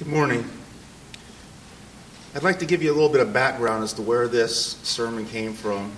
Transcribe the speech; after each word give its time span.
Good 0.00 0.08
morning. 0.08 0.46
I'd 2.34 2.42
like 2.42 2.60
to 2.60 2.64
give 2.64 2.82
you 2.82 2.90
a 2.90 2.94
little 2.94 3.10
bit 3.10 3.20
of 3.20 3.34
background 3.34 3.84
as 3.84 3.92
to 3.92 4.00
where 4.00 4.28
this 4.28 4.78
sermon 4.82 5.26
came 5.26 5.52
from. 5.52 5.92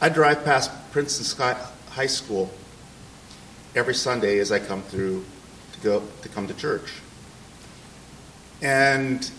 I 0.00 0.08
drive 0.08 0.44
past 0.44 0.72
Princeton 0.90 1.56
High 1.90 2.08
School 2.08 2.50
every 3.76 3.94
Sunday 3.94 4.40
as 4.40 4.50
I 4.50 4.58
come 4.58 4.82
through 4.82 5.24
to 5.74 5.80
go 5.82 6.02
to 6.22 6.28
come 6.28 6.48
to 6.48 6.54
church. 6.54 6.94
And 8.60 9.30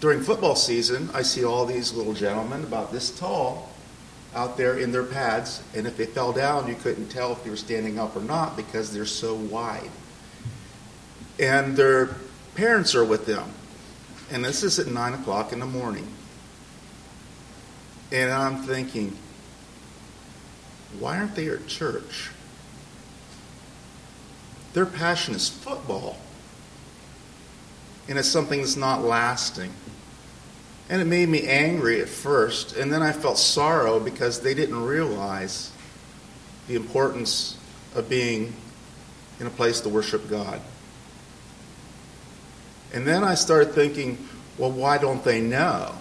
during 0.00 0.20
football 0.20 0.56
season, 0.56 1.08
I 1.14 1.22
see 1.22 1.44
all 1.44 1.64
these 1.64 1.92
little 1.92 2.12
gentlemen 2.12 2.64
about 2.64 2.90
this 2.90 3.16
tall 3.16 3.70
out 4.34 4.56
there 4.56 4.76
in 4.76 4.90
their 4.90 5.04
pads, 5.04 5.62
and 5.76 5.86
if 5.86 5.96
they 5.96 6.06
fell 6.06 6.32
down, 6.32 6.66
you 6.66 6.74
couldn't 6.74 7.06
tell 7.06 7.30
if 7.30 7.44
they 7.44 7.50
were 7.50 7.56
standing 7.56 8.00
up 8.00 8.16
or 8.16 8.20
not 8.20 8.56
because 8.56 8.92
they're 8.92 9.06
so 9.06 9.36
wide. 9.36 9.92
And 11.38 11.76
their 11.76 12.16
parents 12.54 12.94
are 12.94 13.04
with 13.04 13.26
them. 13.26 13.50
And 14.30 14.44
this 14.44 14.62
is 14.62 14.78
at 14.78 14.88
9 14.88 15.14
o'clock 15.14 15.52
in 15.52 15.60
the 15.60 15.66
morning. 15.66 16.06
And 18.10 18.32
I'm 18.32 18.62
thinking, 18.62 19.16
why 20.98 21.18
aren't 21.18 21.34
they 21.34 21.48
at 21.48 21.66
church? 21.66 22.30
Their 24.72 24.86
passion 24.86 25.34
is 25.34 25.48
football. 25.48 26.16
And 28.08 28.18
it's 28.18 28.28
something 28.28 28.60
that's 28.60 28.76
not 28.76 29.02
lasting. 29.02 29.72
And 30.88 31.02
it 31.02 31.06
made 31.06 31.28
me 31.28 31.46
angry 31.48 32.00
at 32.00 32.08
first, 32.08 32.76
and 32.76 32.92
then 32.92 33.02
I 33.02 33.10
felt 33.10 33.38
sorrow 33.38 33.98
because 33.98 34.40
they 34.40 34.54
didn't 34.54 34.84
realize 34.84 35.72
the 36.68 36.76
importance 36.76 37.58
of 37.94 38.08
being 38.08 38.54
in 39.40 39.48
a 39.48 39.50
place 39.50 39.80
to 39.80 39.88
worship 39.88 40.30
God. 40.30 40.60
And 42.92 43.06
then 43.06 43.24
I 43.24 43.34
started 43.34 43.72
thinking, 43.74 44.26
well, 44.58 44.70
why 44.70 44.98
don't 44.98 45.22
they 45.22 45.40
know? 45.40 45.94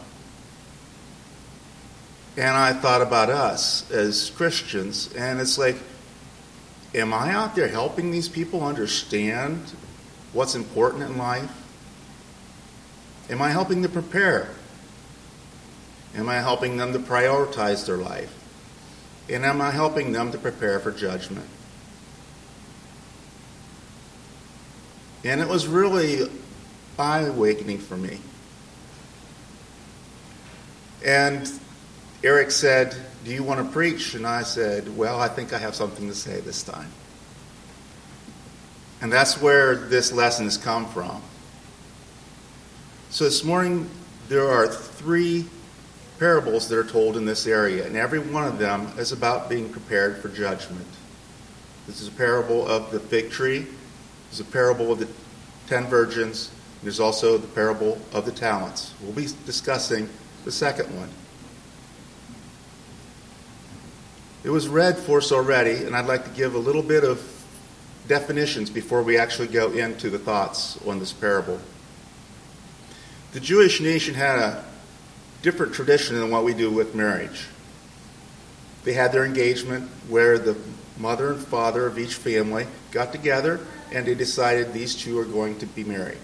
And 2.37 2.55
I 2.55 2.73
thought 2.73 3.01
about 3.01 3.29
us 3.29 3.89
as 3.91 4.29
Christians, 4.31 5.13
and 5.13 5.39
it's 5.39 5.57
like, 5.57 5.77
am 6.93 7.13
I 7.13 7.31
out 7.31 7.55
there 7.55 7.67
helping 7.67 8.11
these 8.11 8.27
people 8.27 8.63
understand 8.63 9.61
what's 10.33 10.53
important 10.55 11.03
in 11.03 11.17
life? 11.17 11.51
Am 13.29 13.41
I 13.41 13.49
helping 13.49 13.81
them 13.81 13.91
prepare? 13.91 14.49
Am 16.15 16.29
I 16.29 16.35
helping 16.35 16.77
them 16.77 16.93
to 16.93 16.99
prioritize 16.99 17.85
their 17.85 17.97
life? 17.97 18.33
And 19.29 19.43
am 19.43 19.61
I 19.61 19.71
helping 19.71 20.11
them 20.11 20.31
to 20.31 20.37
prepare 20.37 20.79
for 20.79 20.91
judgment? 20.91 21.47
And 25.23 25.41
it 25.41 25.47
was 25.47 25.67
really 25.67 26.29
eye 26.97 27.21
awakening 27.21 27.79
for 27.79 27.97
me. 27.97 28.19
And 31.05 31.49
Eric 32.23 32.51
said, 32.51 32.95
Do 33.23 33.31
you 33.31 33.43
want 33.43 33.65
to 33.65 33.71
preach? 33.71 34.15
And 34.15 34.25
I 34.25 34.43
said, 34.43 34.95
Well, 34.97 35.19
I 35.19 35.27
think 35.27 35.53
I 35.53 35.57
have 35.57 35.75
something 35.75 36.07
to 36.07 36.15
say 36.15 36.39
this 36.39 36.63
time. 36.63 36.91
And 39.01 39.11
that's 39.11 39.41
where 39.41 39.75
this 39.75 40.11
lesson 40.11 40.45
has 40.45 40.57
come 40.57 40.87
from. 40.87 41.21
So 43.09 43.25
this 43.25 43.43
morning, 43.43 43.89
there 44.29 44.49
are 44.49 44.67
three 44.67 45.45
parables 46.17 46.67
that 46.69 46.77
are 46.77 46.83
told 46.83 47.17
in 47.17 47.25
this 47.25 47.45
area, 47.45 47.85
and 47.85 47.95
every 47.95 48.19
one 48.19 48.45
of 48.45 48.57
them 48.57 48.91
is 48.97 49.11
about 49.11 49.49
being 49.49 49.69
prepared 49.69 50.17
for 50.17 50.29
judgment. 50.29 50.87
This 51.87 52.01
is 52.01 52.07
a 52.07 52.11
parable 52.11 52.67
of 52.67 52.91
the 52.91 52.99
fig 52.99 53.29
tree, 53.29 53.67
there's 54.29 54.39
a 54.39 54.45
parable 54.45 54.91
of 54.91 54.99
the 54.99 55.07
ten 55.67 55.85
virgins, 55.85 56.51
there's 56.85 56.99
also 56.99 57.39
the 57.39 57.47
parable 57.47 57.99
of 58.13 58.25
the 58.27 58.31
talents. 58.31 58.93
We'll 59.01 59.11
be 59.11 59.27
discussing 59.47 60.07
the 60.43 60.51
second 60.51 60.95
one. 60.95 61.09
It 64.43 64.51
was 64.51 64.67
read 64.67 64.95
for 64.95 65.17
us 65.17 65.31
already, 65.31 65.83
and 65.83 65.95
I'd 65.95 66.05
like 66.05 66.25
to 66.25 66.29
give 66.29 66.53
a 66.53 66.59
little 66.59 66.83
bit 66.83 67.03
of 67.03 67.27
definitions 68.07 68.69
before 68.69 69.01
we 69.01 69.17
actually 69.17 69.47
go 69.47 69.71
into 69.71 70.11
the 70.11 70.19
thoughts 70.19 70.77
on 70.85 70.99
this 70.99 71.11
parable. 71.11 71.59
The 73.31 73.39
Jewish 73.39 73.81
nation 73.81 74.13
had 74.13 74.37
a 74.37 74.63
different 75.41 75.73
tradition 75.73 76.19
than 76.19 76.29
what 76.29 76.43
we 76.43 76.53
do 76.53 76.69
with 76.69 76.93
marriage. 76.93 77.47
They 78.83 78.93
had 78.93 79.11
their 79.11 79.25
engagement 79.25 79.89
where 80.07 80.37
the 80.37 80.55
mother 80.99 81.31
and 81.31 81.41
father 81.41 81.87
of 81.87 81.97
each 81.97 82.13
family 82.13 82.67
got 82.91 83.11
together 83.11 83.59
and 83.91 84.05
they 84.05 84.13
decided 84.13 84.71
these 84.71 84.93
two 84.93 85.17
are 85.17 85.25
going 85.25 85.57
to 85.57 85.65
be 85.65 85.83
married. 85.83 86.19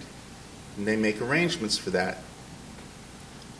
And 0.76 0.86
they 0.86 0.96
make 0.96 1.20
arrangements 1.20 1.76
for 1.78 1.90
that. 1.90 2.18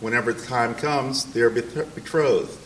Whenever 0.01 0.33
the 0.33 0.45
time 0.45 0.75
comes, 0.75 1.27
they're 1.27 1.51
betrothed. 1.51 2.59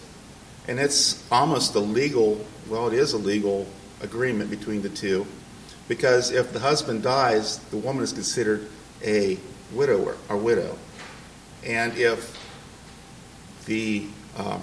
And 0.68 0.78
it's 0.78 1.22
almost 1.30 1.74
a 1.74 1.80
legal, 1.80 2.44
well, 2.68 2.88
it 2.88 2.94
is 2.94 3.12
a 3.12 3.18
legal 3.18 3.66
agreement 4.00 4.50
between 4.50 4.82
the 4.82 4.88
two. 4.88 5.26
Because 5.88 6.30
if 6.30 6.52
the 6.52 6.58
husband 6.58 7.02
dies, 7.02 7.58
the 7.70 7.76
woman 7.76 8.02
is 8.02 8.12
considered 8.12 8.68
a 9.04 9.38
widower, 9.72 10.16
a 10.28 10.36
widow. 10.36 10.78
And 11.64 11.96
if 11.96 12.36
the 13.66 14.06
um, 14.36 14.62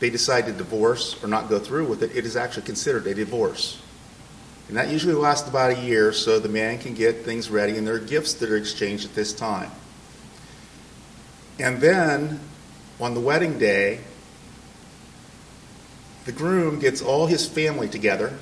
they 0.00 0.10
decide 0.10 0.46
to 0.46 0.52
divorce 0.52 1.22
or 1.22 1.28
not 1.28 1.48
go 1.48 1.58
through 1.58 1.86
with 1.86 2.02
it, 2.02 2.16
it 2.16 2.26
is 2.26 2.36
actually 2.36 2.64
considered 2.64 3.06
a 3.06 3.14
divorce. 3.14 3.80
And 4.68 4.76
that 4.76 4.88
usually 4.88 5.14
lasts 5.14 5.48
about 5.48 5.72
a 5.72 5.80
year 5.80 6.12
so 6.12 6.38
the 6.38 6.48
man 6.48 6.78
can 6.78 6.94
get 6.94 7.24
things 7.24 7.50
ready, 7.50 7.76
and 7.76 7.86
there 7.86 7.94
are 7.94 7.98
gifts 7.98 8.34
that 8.34 8.50
are 8.50 8.56
exchanged 8.56 9.04
at 9.04 9.14
this 9.14 9.32
time. 9.32 9.70
And 11.58 11.80
then 11.80 12.40
on 13.00 13.14
the 13.14 13.20
wedding 13.20 13.58
day, 13.58 14.00
the 16.24 16.32
groom 16.32 16.78
gets 16.78 17.02
all 17.02 17.26
his 17.26 17.46
family 17.46 17.88
together, 17.88 18.32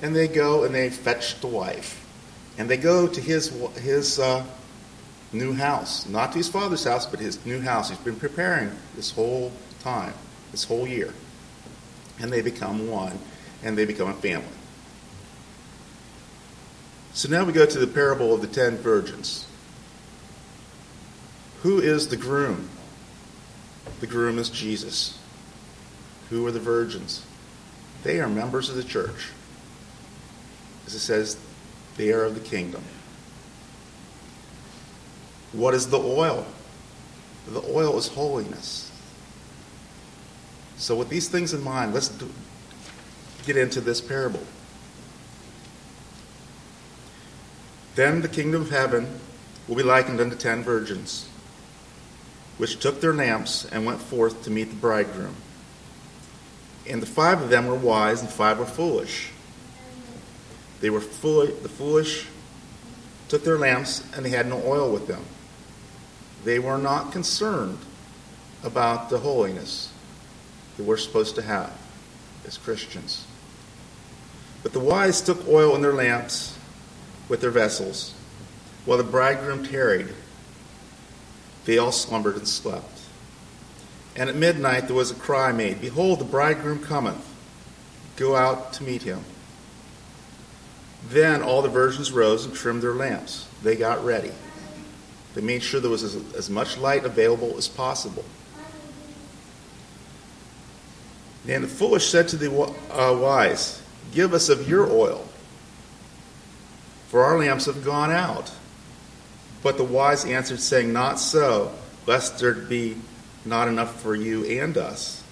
and 0.00 0.14
they 0.14 0.28
go 0.28 0.64
and 0.64 0.74
they 0.74 0.90
fetch 0.90 1.40
the 1.40 1.48
wife. 1.48 2.04
And 2.56 2.68
they 2.68 2.76
go 2.76 3.06
to 3.06 3.20
his, 3.20 3.48
his 3.76 4.18
uh, 4.18 4.44
new 5.32 5.52
house. 5.52 6.08
Not 6.08 6.32
to 6.32 6.38
his 6.38 6.48
father's 6.48 6.84
house, 6.84 7.06
but 7.06 7.20
his 7.20 7.44
new 7.44 7.60
house. 7.60 7.90
He's 7.90 7.98
been 7.98 8.16
preparing 8.16 8.70
this 8.96 9.10
whole 9.10 9.52
time, 9.80 10.14
this 10.50 10.64
whole 10.64 10.86
year. 10.86 11.12
And 12.20 12.32
they 12.32 12.40
become 12.40 12.88
one, 12.88 13.18
and 13.62 13.76
they 13.76 13.84
become 13.84 14.08
a 14.08 14.14
family. 14.14 14.57
So 17.18 17.28
now 17.28 17.42
we 17.42 17.52
go 17.52 17.66
to 17.66 17.78
the 17.80 17.88
parable 17.88 18.32
of 18.32 18.42
the 18.42 18.46
ten 18.46 18.76
virgins. 18.76 19.44
Who 21.62 21.80
is 21.80 22.06
the 22.06 22.16
groom? 22.16 22.68
The 23.98 24.06
groom 24.06 24.38
is 24.38 24.48
Jesus. 24.48 25.18
Who 26.30 26.46
are 26.46 26.52
the 26.52 26.60
virgins? 26.60 27.26
They 28.04 28.20
are 28.20 28.28
members 28.28 28.70
of 28.70 28.76
the 28.76 28.84
church. 28.84 29.30
As 30.86 30.94
it 30.94 31.00
says, 31.00 31.36
they 31.96 32.12
are 32.12 32.22
of 32.22 32.34
the 32.34 32.40
kingdom. 32.40 32.84
What 35.50 35.74
is 35.74 35.88
the 35.88 35.98
oil? 35.98 36.46
The 37.48 37.62
oil 37.62 37.98
is 37.98 38.06
holiness. 38.06 38.92
So, 40.76 40.94
with 40.94 41.08
these 41.08 41.28
things 41.28 41.52
in 41.52 41.64
mind, 41.64 41.94
let's 41.94 42.16
get 43.44 43.56
into 43.56 43.80
this 43.80 44.00
parable. 44.00 44.44
Then 47.98 48.22
the 48.22 48.28
kingdom 48.28 48.62
of 48.62 48.70
heaven 48.70 49.18
will 49.66 49.74
be 49.74 49.82
likened 49.82 50.20
unto 50.20 50.36
ten 50.36 50.62
virgins, 50.62 51.28
which 52.56 52.78
took 52.78 53.00
their 53.00 53.12
lamps 53.12 53.64
and 53.64 53.84
went 53.84 54.00
forth 54.00 54.44
to 54.44 54.52
meet 54.52 54.70
the 54.70 54.76
bridegroom. 54.76 55.34
And 56.88 57.02
the 57.02 57.06
five 57.06 57.42
of 57.42 57.50
them 57.50 57.66
were 57.66 57.74
wise, 57.74 58.20
and 58.20 58.30
five 58.30 58.60
were 58.60 58.66
foolish. 58.66 59.30
They 60.80 60.90
were 60.90 61.00
foolish, 61.00 61.60
the 61.60 61.68
foolish 61.68 62.28
took 63.26 63.42
their 63.42 63.58
lamps, 63.58 64.04
and 64.14 64.24
they 64.24 64.30
had 64.30 64.46
no 64.46 64.62
oil 64.64 64.92
with 64.92 65.08
them. 65.08 65.24
They 66.44 66.60
were 66.60 66.78
not 66.78 67.10
concerned 67.10 67.78
about 68.62 69.10
the 69.10 69.18
holiness 69.18 69.92
that 70.76 70.84
we're 70.84 70.98
supposed 70.98 71.34
to 71.34 71.42
have 71.42 71.76
as 72.46 72.58
Christians. 72.58 73.26
But 74.62 74.72
the 74.72 74.78
wise 74.78 75.20
took 75.20 75.48
oil 75.48 75.74
in 75.74 75.82
their 75.82 75.94
lamps 75.94 76.57
with 77.28 77.40
their 77.40 77.50
vessels, 77.50 78.14
while 78.84 78.98
the 78.98 79.04
bridegroom 79.04 79.64
tarried. 79.64 80.08
They 81.64 81.78
all 81.78 81.92
slumbered 81.92 82.36
and 82.36 82.48
slept. 82.48 83.00
And 84.16 84.28
at 84.28 84.36
midnight 84.36 84.86
there 84.86 84.96
was 84.96 85.10
a 85.10 85.14
cry 85.14 85.52
made 85.52 85.80
Behold, 85.80 86.18
the 86.18 86.24
bridegroom 86.24 86.82
cometh. 86.82 87.24
Go 88.16 88.34
out 88.34 88.72
to 88.74 88.82
meet 88.82 89.02
him. 89.02 89.20
Then 91.08 91.42
all 91.42 91.62
the 91.62 91.68
virgins 91.68 92.10
rose 92.10 92.44
and 92.44 92.54
trimmed 92.54 92.82
their 92.82 92.94
lamps. 92.94 93.46
They 93.62 93.76
got 93.76 94.04
ready. 94.04 94.32
They 95.34 95.40
made 95.40 95.62
sure 95.62 95.80
there 95.80 95.90
was 95.90 96.02
as, 96.02 96.16
as 96.34 96.50
much 96.50 96.78
light 96.78 97.04
available 97.04 97.56
as 97.56 97.68
possible. 97.68 98.24
And 101.46 101.62
the 101.62 101.68
foolish 101.68 102.08
said 102.08 102.28
to 102.28 102.36
the 102.36 102.50
uh, 102.50 103.16
wise, 103.16 103.80
Give 104.12 104.34
us 104.34 104.48
of 104.48 104.68
your 104.68 104.90
oil, 104.90 105.27
for 107.08 107.24
our 107.24 107.38
lamps 107.38 107.66
have 107.66 107.84
gone 107.84 108.12
out. 108.12 108.52
But 109.62 109.76
the 109.76 109.84
wise 109.84 110.24
answered, 110.24 110.60
saying, 110.60 110.92
Not 110.92 111.18
so, 111.18 111.72
lest 112.06 112.38
there 112.38 112.54
be 112.54 112.96
not 113.44 113.68
enough 113.68 114.00
for 114.00 114.14
you 114.14 114.44
and 114.44 114.76
us, 114.76 115.22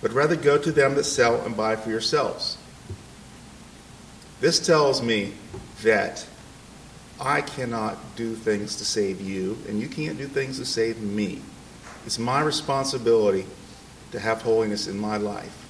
but 0.00 0.12
rather 0.12 0.36
go 0.36 0.58
to 0.58 0.70
them 0.70 0.94
that 0.94 1.04
sell 1.04 1.40
and 1.44 1.56
buy 1.56 1.76
for 1.76 1.90
yourselves. 1.90 2.58
This 4.40 4.64
tells 4.64 5.02
me 5.02 5.32
that 5.82 6.26
I 7.20 7.40
cannot 7.40 7.96
do 8.16 8.34
things 8.34 8.76
to 8.76 8.84
save 8.84 9.20
you, 9.20 9.56
and 9.68 9.80
you 9.80 9.88
can't 9.88 10.18
do 10.18 10.26
things 10.26 10.58
to 10.58 10.64
save 10.64 11.00
me. 11.00 11.40
It's 12.04 12.18
my 12.18 12.40
responsibility 12.40 13.46
to 14.10 14.18
have 14.18 14.42
holiness 14.42 14.88
in 14.88 14.98
my 14.98 15.16
life. 15.16 15.61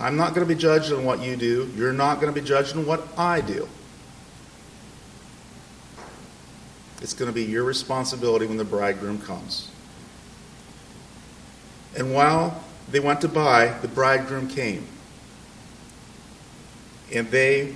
I'm 0.00 0.16
not 0.16 0.34
going 0.34 0.46
to 0.46 0.54
be 0.54 0.60
judged 0.60 0.92
on 0.92 1.04
what 1.04 1.20
you 1.20 1.36
do. 1.36 1.70
You're 1.76 1.92
not 1.92 2.20
going 2.20 2.32
to 2.32 2.40
be 2.40 2.46
judged 2.46 2.76
on 2.76 2.86
what 2.86 3.06
I 3.16 3.40
do. 3.40 3.68
It's 7.00 7.14
going 7.14 7.28
to 7.28 7.34
be 7.34 7.44
your 7.44 7.64
responsibility 7.64 8.46
when 8.46 8.56
the 8.56 8.64
bridegroom 8.64 9.20
comes. 9.20 9.70
And 11.96 12.14
while 12.14 12.64
they 12.90 13.00
went 13.00 13.20
to 13.22 13.28
buy, 13.28 13.76
the 13.82 13.88
bridegroom 13.88 14.48
came. 14.48 14.86
And 17.12 17.30
they 17.30 17.74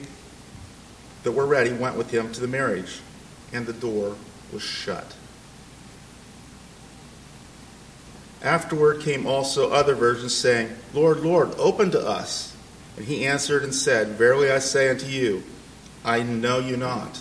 that 1.25 1.33
were 1.33 1.47
ready 1.47 1.73
went 1.73 1.97
with 1.97 2.11
him 2.11 2.33
to 2.33 2.41
the 2.41 2.47
marriage, 2.47 3.01
and 3.53 3.67
the 3.67 3.73
door 3.73 4.17
was 4.53 4.63
shut. 4.63 5.15
Afterward 8.47 9.01
came 9.01 9.27
also 9.27 9.73
other 9.73 9.97
virgins, 9.97 10.33
saying, 10.33 10.71
Lord, 10.95 11.19
Lord, 11.19 11.53
open 11.59 11.91
to 11.91 12.01
us. 12.01 12.57
And 12.97 13.05
he 13.05 13.27
answered 13.27 13.65
and 13.65 13.75
said, 13.75 14.11
Verily 14.11 14.53
I 14.53 14.61
say 14.61 14.89
unto 14.89 15.07
you, 15.07 15.43
I 16.05 16.23
know 16.23 16.61
you 16.61 16.77
not. 16.77 17.21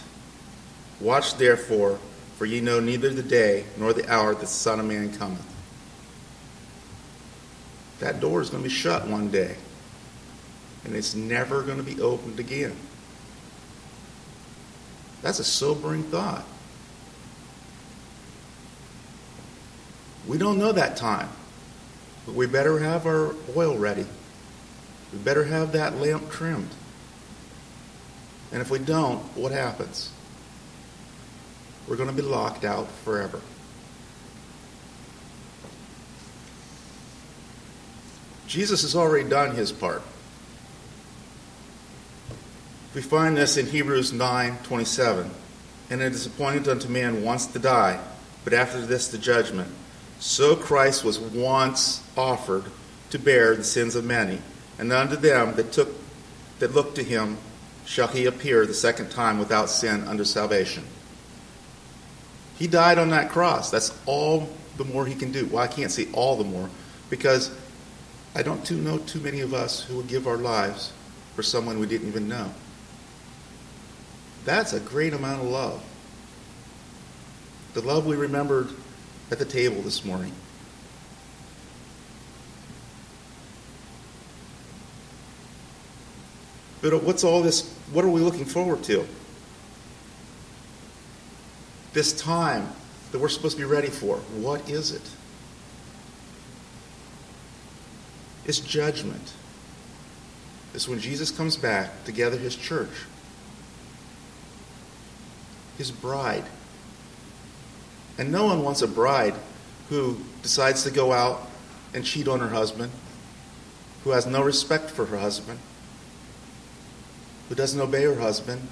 Watch 1.01 1.38
therefore, 1.38 1.98
for 2.38 2.45
ye 2.45 2.62
know 2.62 2.80
neither 2.80 3.10
the 3.10 3.24
day 3.24 3.66
nor 3.75 3.92
the 3.92 4.07
hour 4.07 4.36
that 4.36 4.42
the 4.42 4.45
Son 4.45 4.80
of 4.80 4.86
Man 4.86 5.12
cometh. 5.18 5.44
That 8.01 8.19
door 8.19 8.39
is 8.39 8.51
going 8.51 8.62
to 8.62 8.69
be 8.69 8.75
shut 8.75 9.07
one 9.07 9.31
day, 9.31 9.56
and 10.83 10.95
it's 10.95 11.16
never 11.16 11.63
going 11.63 11.78
to 11.78 11.83
be 11.83 12.00
opened 12.00 12.39
again. 12.39 12.75
That's 15.24 15.39
a 15.39 15.44
sobering 15.44 16.04
thought. 16.04 16.45
We 20.27 20.38
don't 20.38 20.57
know 20.57 20.72
that 20.72 20.98
time, 20.98 21.30
but 22.25 22.36
we 22.36 22.48
better 22.48 22.80
have 22.80 23.06
our 23.06 23.36
oil 23.56 23.77
ready. 23.77 24.06
We 25.13 25.19
better 25.19 25.45
have 25.45 25.72
that 25.74 25.98
lamp 25.98 26.31
trimmed. 26.31 26.72
And 28.51 28.62
if 28.62 28.69
we 28.69 28.80
don't, 28.80 29.19
what 29.36 29.51
happens? 29.51 30.12
we're 31.88 31.95
going 31.95 32.10
to 32.10 32.16
be 32.16 32.22
locked 32.22 32.66
out 32.66 32.89
forever. 33.04 33.42
Jesus 38.48 38.83
has 38.83 38.95
already 38.95 39.28
done 39.28 39.56
his 39.56 39.71
part. 39.71 40.01
We 42.94 43.01
find 43.01 43.36
this 43.36 43.57
in 43.57 43.68
Hebrews 43.68 44.12
9:27. 44.12 45.30
And 45.89 46.01
it 46.01 46.13
is 46.13 46.25
appointed 46.25 46.68
unto 46.68 46.88
man 46.88 47.21
once 47.21 47.45
to 47.48 47.60
die, 47.60 48.00
but 48.44 48.54
after 48.54 48.83
this 48.83 49.07
the 49.07 49.18
judgment. 49.18 49.69
So 50.20 50.56
Christ 50.56 51.04
was 51.04 51.20
once 51.20 52.04
offered 52.18 52.66
to 53.10 53.20
bear 53.20 53.56
the 53.56 53.64
sins 53.64 53.96
of 53.96 54.04
many, 54.04 54.40
and 54.80 54.92
unto 54.92 55.16
them 55.16 55.56
that 55.56 55.72
took 55.72 55.90
that 56.60 56.74
look 56.74 56.96
to 56.96 57.04
him 57.04 57.38
shall 57.86 58.08
he 58.08 58.26
appear 58.26 58.66
the 58.66 58.74
second 58.74 59.12
time 59.12 59.38
without 59.38 59.70
sin 59.70 60.08
unto 60.08 60.24
salvation. 60.24 60.84
He 62.58 62.68
died 62.68 62.98
on 62.98 63.10
that 63.10 63.30
cross. 63.30 63.70
That's 63.70 63.98
all 64.06 64.50
the 64.78 64.86
more 64.86 65.06
he 65.06 65.16
can 65.16 65.32
do. 65.32 65.46
Well, 65.48 65.64
I 65.64 65.68
can't 65.68 65.92
say 65.92 66.08
all 66.14 66.38
the 66.38 66.44
more 66.44 66.70
because 67.10 67.52
I 68.34 68.42
don't 68.44 68.66
too 68.66 68.78
know 68.78 68.98
too 68.98 69.20
many 69.20 69.42
of 69.42 69.54
us 69.54 69.82
who 69.84 69.98
would 69.98 70.08
give 70.08 70.28
our 70.28 70.38
lives 70.38 70.92
for 71.36 71.44
someone 71.44 71.80
we 71.80 71.88
didn't 71.88 72.08
even 72.08 72.28
know. 72.28 72.52
That's 74.46 74.74
a 74.74 74.80
great 74.80 75.14
amount 75.14 75.42
of 75.42 75.48
love. 75.48 75.84
The 77.74 77.82
love 77.82 78.06
we 78.06 78.16
remembered 78.16 78.70
at 79.31 79.39
the 79.39 79.45
table 79.45 79.81
this 79.81 80.06
morning. 80.06 80.31
But 86.81 87.04
what's 87.04 87.24
all 87.24 87.42
this? 87.42 87.74
What 87.92 88.06
are 88.06 88.10
we 88.10 88.22
looking 88.22 88.45
forward 88.45 88.83
to? 88.83 89.07
this 91.95 92.12
time 92.12 92.68
that 93.12 93.19
we're 93.19 93.30
supposed 93.30 93.56
to 93.56 93.63
be 93.63 93.68
ready 93.68 93.88
for, 93.88 94.18
what 94.18 94.69
is 94.69 94.92
it? 94.92 95.10
It's 98.45 98.60
judgment. 98.60 99.33
It's 100.74 100.89
when 100.89 101.00
Jesus 101.00 101.31
comes 101.31 101.56
back 101.56 102.04
to 102.04 102.12
gather 102.12 102.38
his 102.38 102.54
church, 102.54 102.89
his 105.78 105.89
bride. 105.89 106.44
And 108.18 108.32
no 108.32 108.46
one 108.46 108.64
wants 108.64 108.82
a 108.82 108.88
bride 108.88 109.36
who 109.90 110.20
decides 110.42 110.84
to 110.84 110.92
go 110.92 111.12
out 111.12 111.48
and 111.94 112.06
cheat 112.06 112.28
on 112.28 112.40
her 112.40 112.50
husband, 112.50 112.92
who 114.04 114.12
has 114.12 114.26
no 114.26 114.42
respect 114.42 114.90
for 114.90 115.06
her 115.06 115.18
husband, 115.18 115.60
who 117.50 117.56
doesn't 117.56 117.80
obey 117.80 118.04
her 118.04 118.16
husband. 118.16 118.68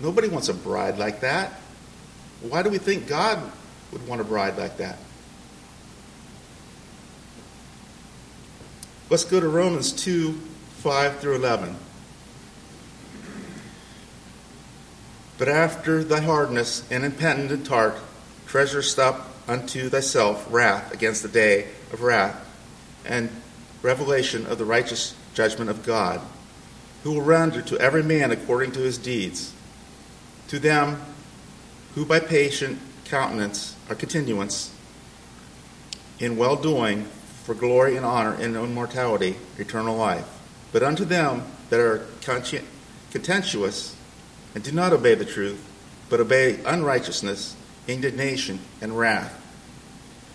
Nobody 0.00 0.28
wants 0.28 0.48
a 0.48 0.54
bride 0.54 0.98
like 0.98 1.20
that. 1.20 1.52
Why 2.42 2.62
do 2.62 2.70
we 2.70 2.78
think 2.78 3.08
God 3.08 3.40
would 3.92 4.06
want 4.06 4.20
a 4.20 4.24
bride 4.24 4.56
like 4.56 4.76
that? 4.78 4.98
Let's 9.10 9.24
go 9.24 9.40
to 9.40 9.48
Romans 9.48 9.92
2 9.92 10.32
5 10.78 11.18
through 11.18 11.36
11. 11.36 11.74
But 15.38 15.48
after 15.48 16.04
thy 16.04 16.20
hardness 16.20 16.84
and 16.90 17.04
impenitent 17.04 17.66
heart, 17.66 17.96
treasure 18.48 18.82
up 19.00 19.28
unto 19.46 19.88
thyself 19.88 20.46
wrath 20.50 20.92
against 20.92 21.22
the 21.22 21.28
day 21.28 21.68
of 21.92 22.02
wrath 22.02 22.44
and 23.04 23.30
revelation 23.82 24.46
of 24.46 24.58
the 24.58 24.64
righteous 24.64 25.14
judgment 25.34 25.70
of 25.70 25.84
God, 25.84 26.20
who 27.04 27.12
will 27.12 27.22
render 27.22 27.62
to 27.62 27.78
every 27.78 28.02
man 28.02 28.32
according 28.32 28.72
to 28.72 28.80
his 28.80 28.98
deeds. 28.98 29.54
To 30.48 30.58
them 30.58 31.00
who 31.94 32.04
by 32.04 32.20
patient 32.20 32.80
countenance 33.04 33.76
or 33.88 33.94
continuance 33.94 34.74
in 36.18 36.36
well 36.36 36.56
doing 36.56 37.04
for 37.44 37.54
glory 37.54 37.96
and 37.96 38.04
honor 38.04 38.34
and 38.34 38.56
immortality, 38.56 39.36
eternal 39.58 39.96
life. 39.96 40.26
But 40.72 40.82
unto 40.82 41.04
them 41.04 41.44
that 41.70 41.80
are 41.80 42.06
contentious 42.20 43.94
and 44.54 44.64
do 44.64 44.72
not 44.72 44.92
obey 44.92 45.14
the 45.14 45.24
truth, 45.24 45.64
but 46.08 46.20
obey 46.20 46.60
unrighteousness, 46.64 47.54
indignation, 47.88 48.60
and 48.80 48.96
wrath, 48.96 49.34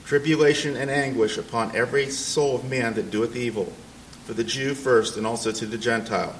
tribulation 0.06 0.76
and 0.76 0.92
anguish 0.92 1.38
upon 1.38 1.76
every 1.76 2.10
soul 2.10 2.56
of 2.56 2.70
man 2.70 2.96
that 2.96 3.12
doeth 3.12 3.36
evil, 3.36 3.72
for 4.26 4.34
the 4.34 4.44
Jew 4.44 4.74
first 4.74 5.16
and 5.16 5.26
also 5.26 5.52
to 5.52 5.66
the 5.66 5.78
Gentile. 5.78 6.36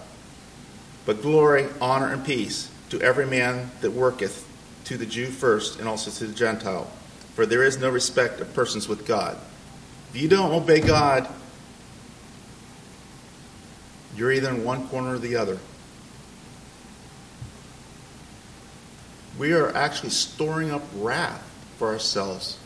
But 1.06 1.22
glory, 1.22 1.68
honor, 1.80 2.12
and 2.12 2.26
peace 2.26 2.70
to 2.90 3.02
every 3.02 3.26
man 3.26 3.72
that 3.82 3.92
worketh 3.92 4.48
to 4.86 4.98
the 4.98 5.06
Jew 5.06 5.28
first 5.28 5.80
and 5.80 5.88
also 5.88 6.12
to 6.12 6.28
the 6.28 6.34
Gentile. 6.34 6.90
For 7.36 7.46
there 7.46 7.64
is 7.64 7.78
no 7.78 7.90
respect 7.90 8.40
of 8.42 8.54
persons 8.54 8.88
with 8.88 9.06
God. 9.06 9.38
If 10.14 10.22
you 10.22 10.28
don't 10.28 10.52
obey 10.52 10.82
God, 10.82 11.28
you're 14.16 14.32
either 14.32 14.50
in 14.50 14.64
one 14.64 14.88
corner 14.90 15.16
or 15.16 15.20
the 15.20 15.36
other. 15.36 15.58
We 19.44 19.52
are 19.52 19.76
actually 19.76 20.12
storing 20.12 20.72
up 20.72 20.84
wrath 20.96 21.44
for 21.78 21.90
ourselves 21.90 22.58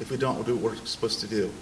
if 0.00 0.10
we 0.10 0.16
don't 0.16 0.46
do 0.46 0.56
what 0.56 0.72
we're 0.72 0.86
supposed 0.86 1.20
to 1.20 1.26
do. 1.26 1.52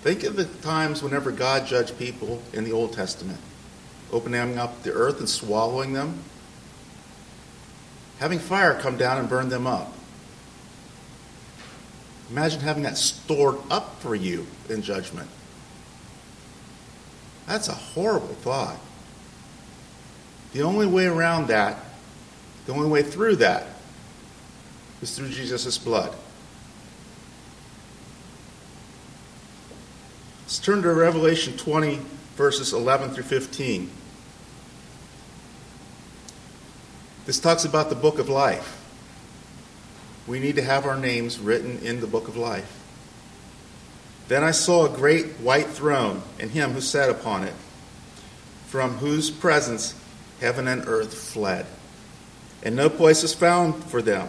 Think 0.00 0.24
of 0.24 0.36
the 0.36 0.46
times 0.46 1.02
whenever 1.02 1.32
God 1.32 1.66
judged 1.66 1.98
people 1.98 2.40
in 2.54 2.64
the 2.64 2.72
Old 2.72 2.94
Testament, 2.94 3.38
opening 4.10 4.56
up 4.56 4.84
the 4.84 4.92
earth 4.94 5.18
and 5.18 5.28
swallowing 5.28 5.92
them 5.92 6.20
having 8.20 8.38
fire 8.38 8.72
come 8.80 8.96
down 8.96 9.18
and 9.18 9.28
burn 9.28 9.50
them 9.50 9.66
up. 9.66 9.92
Imagine 12.30 12.60
having 12.60 12.84
that 12.84 12.96
stored 12.96 13.58
up 13.70 14.00
for 14.00 14.14
you 14.14 14.46
in 14.70 14.80
judgment. 14.80 15.28
That's 17.46 17.68
a 17.68 17.74
horrible 17.74 18.28
thought. 18.28 18.80
The 20.54 20.62
only 20.62 20.86
way 20.86 21.04
around 21.04 21.48
that, 21.48 21.84
the 22.70 22.76
only 22.76 22.88
way 22.88 23.02
through 23.02 23.34
that, 23.34 23.66
is 25.02 25.16
through 25.16 25.28
Jesus' 25.28 25.76
blood. 25.76 26.14
Let's 30.42 30.60
turn 30.60 30.80
to 30.82 30.92
Revelation 30.92 31.56
20, 31.56 31.98
verses 32.36 32.72
11 32.72 33.10
through 33.10 33.24
15. 33.24 33.90
This 37.26 37.40
talks 37.40 37.64
about 37.64 37.88
the 37.88 37.96
book 37.96 38.20
of 38.20 38.28
life. 38.28 38.80
We 40.28 40.38
need 40.38 40.54
to 40.54 40.62
have 40.62 40.86
our 40.86 40.96
names 40.96 41.40
written 41.40 41.80
in 41.80 42.00
the 42.00 42.06
book 42.06 42.28
of 42.28 42.36
life. 42.36 42.80
Then 44.28 44.44
I 44.44 44.52
saw 44.52 44.86
a 44.86 44.96
great 44.96 45.26
white 45.40 45.66
throne 45.66 46.22
and 46.38 46.52
him 46.52 46.70
who 46.70 46.80
sat 46.80 47.10
upon 47.10 47.42
it, 47.42 47.54
from 48.68 48.98
whose 48.98 49.28
presence 49.28 49.96
heaven 50.38 50.68
and 50.68 50.86
earth 50.86 51.12
fled. 51.12 51.66
And 52.62 52.76
no 52.76 52.88
place 52.88 53.22
was 53.22 53.34
found 53.34 53.84
for 53.84 54.02
them. 54.02 54.28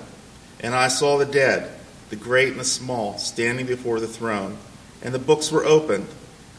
And 0.59 0.73
I 0.73 0.88
saw 0.88 1.17
the 1.17 1.25
dead, 1.25 1.71
the 2.09 2.15
great 2.15 2.51
and 2.51 2.59
the 2.59 2.65
small, 2.65 3.17
standing 3.17 3.65
before 3.65 4.00
the 4.00 4.07
throne. 4.07 4.57
And 5.01 5.13
the 5.13 5.19
books 5.19 5.51
were 5.51 5.65
opened. 5.65 6.07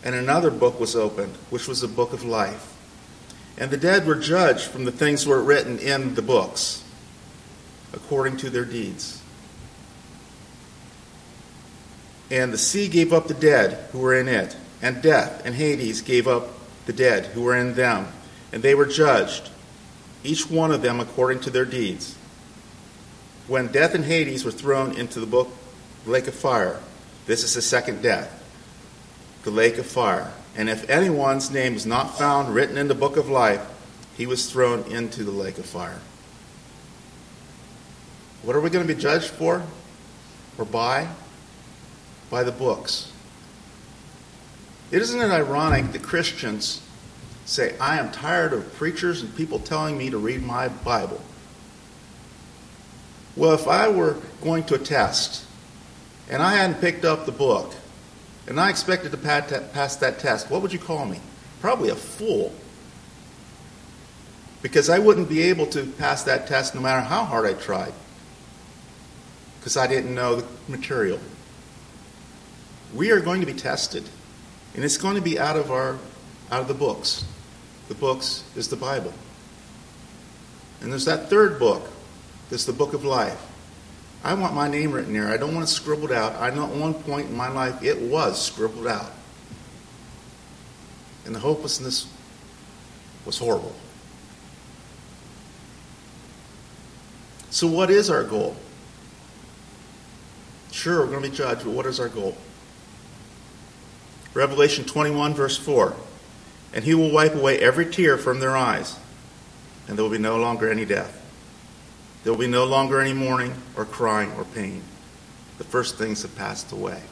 And 0.04 0.14
another 0.14 0.50
book 0.50 0.80
was 0.80 0.96
opened, 0.96 1.34
which 1.50 1.68
was 1.68 1.80
the 1.80 1.88
book 1.88 2.12
of 2.12 2.24
life. 2.24 2.72
And 3.56 3.70
the 3.70 3.76
dead 3.76 4.06
were 4.06 4.16
judged 4.16 4.66
from 4.66 4.84
the 4.84 4.92
things 4.92 5.26
were 5.26 5.42
written 5.42 5.78
in 5.78 6.14
the 6.14 6.22
books, 6.22 6.82
according 7.92 8.38
to 8.38 8.50
their 8.50 8.64
deeds. 8.64 9.22
And 12.30 12.52
the 12.52 12.58
sea 12.58 12.88
gave 12.88 13.12
up 13.12 13.28
the 13.28 13.34
dead 13.34 13.90
who 13.92 13.98
were 13.98 14.18
in 14.18 14.26
it, 14.26 14.56
and 14.80 15.02
death 15.02 15.44
and 15.44 15.54
Hades 15.54 16.00
gave 16.00 16.26
up 16.26 16.48
the 16.86 16.92
dead 16.92 17.26
who 17.26 17.42
were 17.42 17.54
in 17.54 17.74
them, 17.74 18.08
and 18.52 18.62
they 18.62 18.74
were 18.74 18.86
judged, 18.86 19.50
each 20.24 20.48
one 20.50 20.70
of 20.70 20.82
them 20.82 21.00
according 21.00 21.40
to 21.40 21.50
their 21.50 21.64
deeds. 21.64 22.16
When 23.46 23.68
death 23.68 23.94
and 23.94 24.04
Hades 24.04 24.44
were 24.44 24.50
thrown 24.50 24.92
into 24.92 25.20
the 25.20 25.26
book, 25.26 25.50
lake 26.06 26.28
of 26.28 26.34
fire, 26.34 26.80
this 27.26 27.42
is 27.42 27.54
the 27.54 27.62
second 27.62 28.02
death, 28.02 28.42
the 29.44 29.50
lake 29.50 29.78
of 29.78 29.86
fire. 29.86 30.32
And 30.56 30.68
if 30.68 30.88
anyone's 30.88 31.50
name 31.50 31.74
is 31.74 31.86
not 31.86 32.18
found 32.18 32.54
written 32.54 32.76
in 32.76 32.88
the 32.88 32.94
book 32.94 33.16
of 33.16 33.28
life, 33.28 33.66
he 34.16 34.26
was 34.26 34.50
thrown 34.50 34.82
into 34.90 35.24
the 35.24 35.30
lake 35.30 35.58
of 35.58 35.66
fire. 35.66 36.00
What 38.42 38.56
are 38.56 38.60
we 38.60 38.70
going 38.70 38.86
to 38.86 38.94
be 38.94 39.00
judged 39.00 39.30
for 39.30 39.62
or 40.58 40.64
by? 40.64 41.08
By 42.30 42.42
the 42.42 42.52
books. 42.52 43.10
Isn't 44.90 45.20
it 45.20 45.30
ironic 45.30 45.92
that 45.92 46.02
Christians 46.02 46.81
say, 47.44 47.76
I 47.78 47.99
am 47.99 48.11
tired 48.11 48.52
of 48.52 48.72
preachers 48.75 49.22
and 49.22 49.34
people 49.37 49.58
telling 49.58 49.99
me 49.99 50.11
to 50.11 50.18
read 50.18 50.42
my 50.42 50.68
Bible? 50.68 51.20
Well, 53.37 53.52
if 53.52 53.66
I 53.66 53.88
were 53.88 54.18
going 54.42 54.64
to 54.64 54.75
a 54.75 54.78
test 54.78 55.44
and 56.28 56.42
I 56.42 56.56
hadn't 56.56 56.80
picked 56.80 57.04
up 57.04 57.26
the 57.26 57.32
book 57.32 57.75
and 58.46 58.61
I 58.61 58.70
expected 58.70 59.11
to 59.12 59.16
pass 59.16 59.96
that 59.96 60.18
test, 60.18 60.50
what 60.50 60.62
would 60.62 60.72
you 60.72 60.78
call 60.78 61.06
me? 61.06 61.20
Probably 61.61 61.88
a 61.88 61.96
fool. 61.96 62.52
Because 64.61 64.88
I 64.90 64.99
wouldn't 64.99 65.28
be 65.28 65.42
able 65.42 65.66
to 65.66 65.87
pass 65.87 66.22
that 66.25 66.46
test 66.46 66.75
no 66.75 66.80
matter 66.80 67.00
how 67.00 67.25
hard 67.25 67.46
I 67.46 67.54
tried. 67.54 67.94
Because 69.58 69.76
I 69.76 69.87
didn't 69.87 70.14
know 70.14 70.37
the 70.37 70.46
material. 70.68 71.18
We 72.94 73.11
are 73.11 73.20
going 73.20 73.40
to 73.40 73.46
be 73.46 73.54
tested. 73.54 74.08
And 74.75 74.84
it's 74.84 74.96
going 74.96 75.16
to 75.16 75.22
be 75.22 75.38
out 75.38 75.56
of 75.56 75.70
our 75.70 75.99
out 76.52 76.61
of 76.61 76.68
the 76.68 76.75
books. 76.75 77.25
The 77.88 77.94
books 77.94 78.44
is 78.54 78.68
the 78.68 78.76
Bible. 78.76 79.12
And 80.82 80.92
there's 80.92 81.06
that 81.06 81.30
third 81.30 81.59
book. 81.59 81.88
That's 82.50 82.66
the 82.66 82.75
book 82.75 82.92
of 82.92 83.04
life. 83.04 83.40
I 84.23 84.35
want 84.35 84.54
my 84.54 84.68
name 84.68 84.92
written 84.92 85.14
there. 85.14 85.28
I 85.28 85.38
don't 85.38 85.54
want 85.54 85.64
it 85.64 85.73
scribbled 85.73 86.12
out. 86.12 86.35
I 86.37 86.50
know 86.50 86.64
at 86.64 86.76
one 86.76 86.92
point 86.92 87.30
in 87.30 87.37
my 87.37 87.49
life 87.49 87.82
it 87.82 87.99
was 88.02 88.40
scribbled 88.40 88.87
out. 88.87 89.11
And 91.25 91.35
the 91.35 91.40
hopelessness 91.40 92.06
was 93.25 93.38
horrible. 93.38 93.75
So, 97.50 97.66
what 97.66 97.90
is 97.90 98.11
our 98.11 98.25
goal? 98.25 98.56
Sure, 100.71 101.00
we're 101.00 101.06
going 101.06 101.23
to 101.23 101.30
be 101.30 101.37
judged, 101.37 101.64
but 101.64 101.73
what 101.73 101.87
is 101.87 101.99
our 101.99 102.09
goal? 102.09 102.37
Revelation 104.35 104.85
21, 104.85 105.35
verse 105.35 105.56
4. 105.56 105.94
And 106.72 106.84
he 106.84 106.94
will 106.94 107.10
wipe 107.10 107.34
away 107.34 107.58
every 107.58 107.86
tear 107.86 108.16
from 108.16 108.40
their 108.40 108.56
eyes, 108.56 108.98
and 109.86 109.96
there 109.96 110.04
will 110.04 110.10
be 110.10 110.18
no 110.18 110.38
longer 110.38 110.70
any 110.70 110.84
death. 110.84 111.18
There 112.24 112.32
will 112.32 112.40
be 112.40 112.46
no 112.46 112.64
longer 112.64 113.00
any 113.00 113.12
mourning 113.12 113.54
or 113.76 113.84
crying 113.84 114.32
or 114.32 114.44
pain. 114.44 114.82
The 115.58 115.64
first 115.64 115.98
things 115.98 116.22
have 116.22 116.34
passed 116.36 116.72
away. 116.72 117.02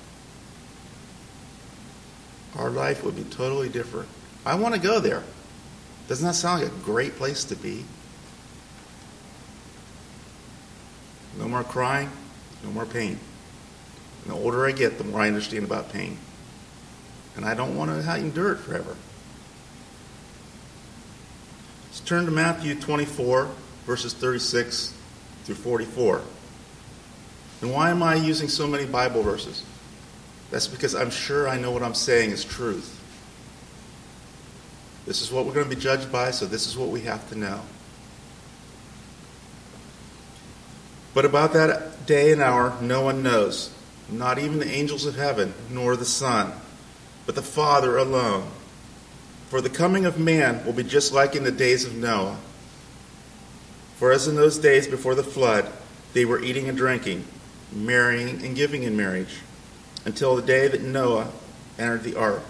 Our 2.57 2.71
life 2.71 3.05
would 3.05 3.17
be 3.17 3.25
totally 3.25 3.69
different. 3.69 4.09
I 4.45 4.55
want 4.55 4.75
to 4.75 4.81
go 4.81 4.99
there. 5.01 5.23
Doesn't 6.09 6.27
that 6.27 6.35
sound 6.35 6.63
like 6.63 6.73
a 6.73 6.75
great 6.77 7.17
place 7.17 7.45
to 7.45 7.55
be? 7.55 7.85
No 11.39 11.47
more 11.49 11.63
crying, 11.63 12.11
no 12.65 12.71
more 12.71 12.87
pain. 12.87 13.19
And 14.23 14.33
the 14.33 14.35
older 14.35 14.67
I 14.67 14.73
get, 14.73 14.99
the 14.99 15.05
more 15.05 15.21
I 15.21 15.29
understand 15.29 15.65
about 15.65 15.93
pain. 15.93 16.19
And 17.37 17.45
I 17.45 17.55
don't 17.55 17.77
want 17.77 17.91
to 17.91 18.17
endure 18.17 18.53
it 18.53 18.59
forever. 18.59 18.97
Let's 21.87 21.99
turn 22.11 22.25
to 22.25 22.33
Matthew 22.33 22.75
24, 22.75 23.49
verses 23.87 24.13
36 24.15 24.93
through 25.45 25.55
44. 25.55 26.23
And 27.61 27.73
why 27.73 27.91
am 27.91 28.03
I 28.03 28.17
using 28.17 28.49
so 28.49 28.67
many 28.67 28.85
Bible 28.85 29.23
verses? 29.23 29.63
That's 30.51 30.67
because 30.67 30.97
I'm 30.97 31.13
sure 31.13 31.49
I 31.49 31.57
know 31.57 31.71
what 31.71 31.85
I'm 31.85 31.95
saying 31.95 32.33
is 32.33 32.45
truth. 32.45 33.01
This 35.07 35.23
is 35.23 35.31
what 35.31 35.47
we're 35.47 35.53
going 35.53 35.71
to 35.71 35.77
be 35.77 35.81
judged 35.81 36.11
by, 36.11 36.33
so 36.33 36.47
this 36.47 36.67
is 36.67 36.77
what 36.77 36.89
we 36.89 37.03
have 37.03 37.29
to 37.29 37.39
know. 37.39 37.61
But 41.15 41.25
about 41.25 41.53
that 41.53 42.07
day 42.07 42.33
and 42.33 42.43
hour, 42.43 42.77
no 42.83 43.03
one 43.03 43.23
knows, 43.23 43.73
not 44.09 44.41
even 44.41 44.59
the 44.59 44.69
angels 44.69 45.07
of 45.07 45.15
heaven, 45.15 45.55
nor 45.71 45.95
the 45.95 46.05
Son, 46.05 46.55
but 47.25 47.37
the 47.37 47.43
Father 47.43 47.99
alone. 47.99 48.49
For 49.51 49.61
the 49.61 49.69
coming 49.69 50.07
of 50.07 50.17
man 50.17 50.65
will 50.65 50.73
be 50.73 50.85
just 50.85 51.13
like 51.13 51.35
in 51.35 51.43
the 51.43 51.51
days 51.51 51.85
of 51.85 51.97
Noah. 51.97 52.39
For 53.97 54.13
as 54.13 54.29
in 54.29 54.37
those 54.37 54.59
days 54.59 54.87
before 54.87 55.17
the 55.17 55.25
flood, 55.25 55.69
they 56.13 56.25
were 56.25 56.41
eating 56.41 56.69
and 56.69 56.79
drinking, 56.79 57.25
marrying 57.73 58.45
and 58.45 58.55
giving 58.55 58.85
in 58.85 58.97
marriage, 58.97 59.41
until 60.05 60.37
the 60.37 60.43
day 60.43 60.69
that 60.69 60.83
Noah 60.83 61.33
entered 61.81 62.05
the 62.05 62.15
ark. 62.15 62.45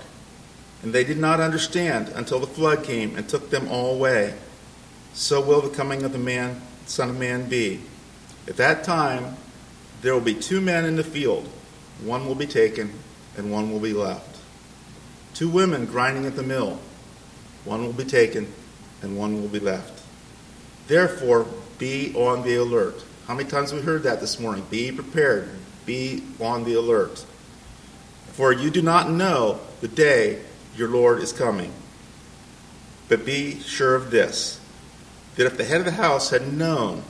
And 0.82 0.92
they 0.92 1.02
did 1.02 1.16
not 1.16 1.40
understand 1.40 2.08
until 2.10 2.38
the 2.38 2.46
flood 2.46 2.84
came 2.84 3.16
and 3.16 3.26
took 3.26 3.48
them 3.48 3.66
all 3.68 3.94
away. 3.94 4.34
So 5.14 5.40
will 5.40 5.62
the 5.62 5.74
coming 5.74 6.02
of 6.02 6.12
the 6.12 6.18
man, 6.18 6.60
Son 6.84 7.08
of 7.08 7.18
Man 7.18 7.48
be. 7.48 7.80
At 8.46 8.58
that 8.58 8.84
time, 8.84 9.38
there 10.02 10.12
will 10.12 10.20
be 10.20 10.34
two 10.34 10.60
men 10.60 10.84
in 10.84 10.96
the 10.96 11.04
field. 11.04 11.48
One 12.04 12.26
will 12.26 12.34
be 12.34 12.46
taken, 12.46 12.92
and 13.38 13.50
one 13.50 13.72
will 13.72 13.80
be 13.80 13.94
left. 13.94 14.38
Two 15.32 15.48
women 15.48 15.86
grinding 15.86 16.26
at 16.26 16.36
the 16.36 16.42
mill. 16.42 16.78
One 17.64 17.84
will 17.84 17.92
be 17.92 18.04
taken, 18.04 18.52
and 19.02 19.16
one 19.16 19.40
will 19.40 19.48
be 19.48 19.60
left. 19.60 20.02
Therefore, 20.86 21.46
be 21.78 22.14
on 22.14 22.42
the 22.42 22.56
alert. 22.56 23.04
How 23.26 23.34
many 23.34 23.48
times 23.48 23.72
we 23.72 23.80
heard 23.80 24.02
that 24.02 24.20
this 24.20 24.40
morning? 24.40 24.66
Be 24.70 24.90
prepared. 24.92 25.48
Be 25.86 26.22
on 26.40 26.64
the 26.64 26.74
alert. 26.74 27.24
For 28.32 28.52
you 28.52 28.70
do 28.70 28.82
not 28.82 29.10
know 29.10 29.60
the 29.80 29.88
day 29.88 30.42
your 30.76 30.88
Lord 30.88 31.20
is 31.20 31.32
coming. 31.32 31.72
But 33.08 33.24
be 33.24 33.60
sure 33.60 33.94
of 33.94 34.10
this 34.10 34.60
that 35.36 35.46
if 35.46 35.56
the 35.56 35.64
head 35.64 35.80
of 35.80 35.84
the 35.84 35.92
house 35.92 36.30
had 36.30 36.52
known 36.52 37.02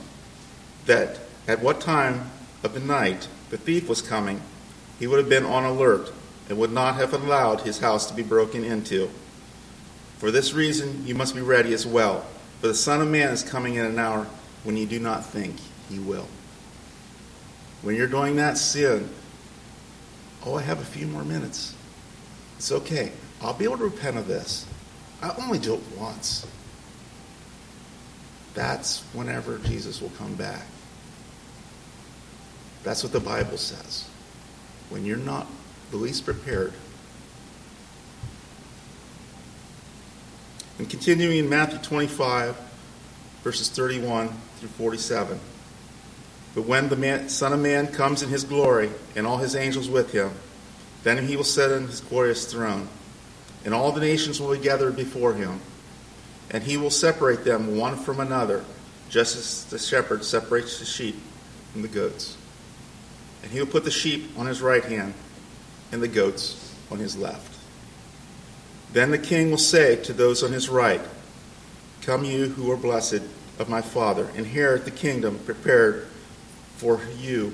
that 0.85 1.19
at 1.47 1.61
what 1.61 1.81
time 1.81 2.29
of 2.63 2.73
the 2.73 2.79
night 2.79 3.27
the 3.49 3.57
thief 3.57 3.89
was 3.89 4.01
coming, 4.01 4.41
he 4.99 5.07
would 5.07 5.19
have 5.19 5.29
been 5.29 5.45
on 5.45 5.65
alert 5.65 6.11
and 6.49 6.57
would 6.57 6.71
not 6.71 6.95
have 6.95 7.13
allowed 7.13 7.61
his 7.61 7.79
house 7.79 8.07
to 8.07 8.13
be 8.13 8.23
broken 8.23 8.63
into. 8.63 9.09
For 10.21 10.29
this 10.29 10.53
reason, 10.53 11.07
you 11.07 11.15
must 11.15 11.33
be 11.33 11.41
ready 11.41 11.73
as 11.73 11.83
well, 11.83 12.23
for 12.59 12.67
the 12.67 12.75
Son 12.75 13.01
of 13.01 13.07
Man 13.07 13.31
is 13.31 13.41
coming 13.41 13.73
in 13.73 13.87
an 13.87 13.97
hour 13.97 14.27
when 14.63 14.77
you 14.77 14.85
do 14.85 14.99
not 14.99 15.25
think 15.25 15.55
he 15.89 15.97
will. 15.97 16.27
When 17.81 17.95
you're 17.95 18.05
doing 18.05 18.35
that 18.35 18.59
sin, 18.59 19.09
oh, 20.45 20.53
I 20.53 20.61
have 20.61 20.79
a 20.79 20.85
few 20.85 21.07
more 21.07 21.23
minutes. 21.23 21.73
It's 22.57 22.71
okay. 22.71 23.11
I'll 23.41 23.55
be 23.55 23.63
able 23.63 23.79
to 23.79 23.85
repent 23.85 24.15
of 24.15 24.27
this. 24.27 24.67
I'll 25.23 25.41
only 25.41 25.57
do 25.57 25.73
it 25.73 25.81
once. 25.97 26.45
That's 28.53 29.01
whenever 29.13 29.57
Jesus 29.57 30.03
will 30.03 30.11
come 30.19 30.35
back. 30.35 30.67
That's 32.83 33.01
what 33.01 33.11
the 33.11 33.19
Bible 33.19 33.57
says. 33.57 34.07
When 34.91 35.03
you're 35.03 35.17
not 35.17 35.47
the 35.89 35.97
least 35.97 36.25
prepared. 36.25 36.73
And 40.81 40.89
continuing 40.89 41.37
in 41.37 41.47
Matthew 41.47 41.77
25, 41.77 42.57
verses 43.43 43.69
31 43.69 44.29
through 44.57 44.69
47. 44.69 45.39
But 46.55 46.65
when 46.65 46.89
the 46.89 46.95
man, 46.95 47.29
Son 47.29 47.53
of 47.53 47.59
Man 47.59 47.85
comes 47.85 48.23
in 48.23 48.29
his 48.29 48.43
glory 48.43 48.89
and 49.15 49.27
all 49.27 49.37
his 49.37 49.55
angels 49.55 49.87
with 49.87 50.11
him, 50.11 50.31
then 51.03 51.27
he 51.27 51.35
will 51.37 51.43
sit 51.43 51.71
on 51.71 51.85
his 51.85 52.01
glorious 52.01 52.51
throne, 52.51 52.87
and 53.63 53.75
all 53.75 53.91
the 53.91 54.01
nations 54.01 54.41
will 54.41 54.55
be 54.55 54.57
gathered 54.57 54.95
before 54.95 55.35
him. 55.35 55.61
And 56.49 56.63
he 56.63 56.77
will 56.77 56.89
separate 56.89 57.43
them 57.43 57.77
one 57.77 57.95
from 57.95 58.19
another, 58.19 58.65
just 59.07 59.35
as 59.35 59.65
the 59.65 59.77
shepherd 59.77 60.25
separates 60.25 60.79
the 60.79 60.85
sheep 60.85 61.15
from 61.73 61.83
the 61.83 61.89
goats. 61.89 62.37
And 63.43 63.51
he 63.51 63.59
will 63.59 63.67
put 63.67 63.83
the 63.83 63.91
sheep 63.91 64.31
on 64.35 64.47
his 64.47 64.63
right 64.63 64.83
hand 64.83 65.13
and 65.91 66.01
the 66.01 66.07
goats 66.07 66.75
on 66.89 66.97
his 66.97 67.15
left. 67.15 67.50
Then 68.93 69.11
the 69.11 69.17
king 69.17 69.51
will 69.51 69.57
say 69.57 69.95
to 69.97 70.13
those 70.13 70.43
on 70.43 70.51
his 70.51 70.69
right, 70.69 71.01
Come, 72.01 72.25
you 72.25 72.49
who 72.49 72.71
are 72.71 72.77
blessed 72.77 73.21
of 73.59 73.69
my 73.69 73.81
Father, 73.81 74.29
inherit 74.35 74.85
the 74.85 74.91
kingdom 74.91 75.39
prepared 75.45 76.07
for 76.75 76.99
you 77.17 77.53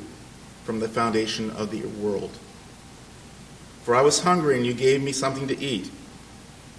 from 0.63 0.79
the 0.79 0.88
foundation 0.88 1.51
of 1.51 1.70
the 1.70 1.82
world. 1.86 2.38
For 3.84 3.96
I 3.96 4.01
was 4.01 4.22
hungry, 4.22 4.58
and 4.58 4.65
you 4.65 4.74
gave 4.74 5.01
me 5.03 5.12
something 5.12 5.48
to 5.48 5.60
eat. 5.60 5.91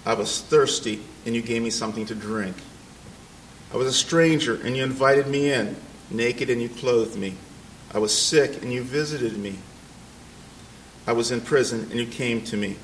I 0.05 0.13
was 0.13 0.41
thirsty, 0.41 1.01
and 1.25 1.35
you 1.35 1.41
gave 1.41 1.61
me 1.61 1.69
something 1.69 2.05
to 2.07 2.15
drink. 2.15 2.55
I 3.73 3.77
was 3.77 3.87
a 3.87 3.93
stranger, 3.93 4.59
and 4.63 4.75
you 4.75 4.83
invited 4.83 5.27
me 5.27 5.51
in. 5.51 5.75
Naked, 6.09 6.49
and 6.49 6.61
you 6.61 6.69
clothed 6.69 7.17
me. 7.17 7.35
I 7.93 7.99
was 7.99 8.15
sick, 8.15 8.61
and 8.61 8.73
you 8.73 8.83
visited 8.83 9.37
me. 9.37 9.59
I 11.07 11.13
was 11.13 11.31
in 11.31 11.41
prison, 11.41 11.87
and 11.91 11.99
you 11.99 12.07
came 12.07 12.43
to 12.45 12.57
me. 12.57 12.77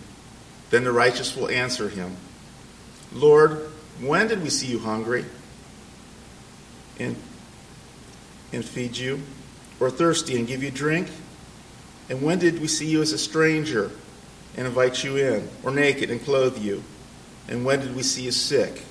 Then 0.75 0.83
the 0.83 0.91
righteous 0.91 1.37
will 1.37 1.47
answer 1.47 1.87
him 1.87 2.17
Lord, 3.13 3.69
when 4.01 4.27
did 4.27 4.43
we 4.43 4.49
see 4.49 4.67
you 4.67 4.79
hungry 4.79 5.23
and, 6.99 7.15
and 8.51 8.65
feed 8.65 8.97
you, 8.97 9.21
or 9.79 9.89
thirsty 9.89 10.35
and 10.35 10.45
give 10.45 10.61
you 10.61 10.71
drink? 10.71 11.07
And 12.09 12.21
when 12.21 12.39
did 12.39 12.59
we 12.59 12.67
see 12.67 12.87
you 12.87 13.01
as 13.01 13.13
a 13.13 13.17
stranger 13.17 13.89
and 14.57 14.67
invite 14.67 15.01
you 15.01 15.15
in, 15.15 15.47
or 15.63 15.71
naked 15.71 16.11
and 16.11 16.21
clothe 16.21 16.57
you? 16.57 16.83
And 17.47 17.63
when 17.63 17.79
did 17.79 17.95
we 17.95 18.03
see 18.03 18.23
you 18.23 18.31
sick 18.31 18.83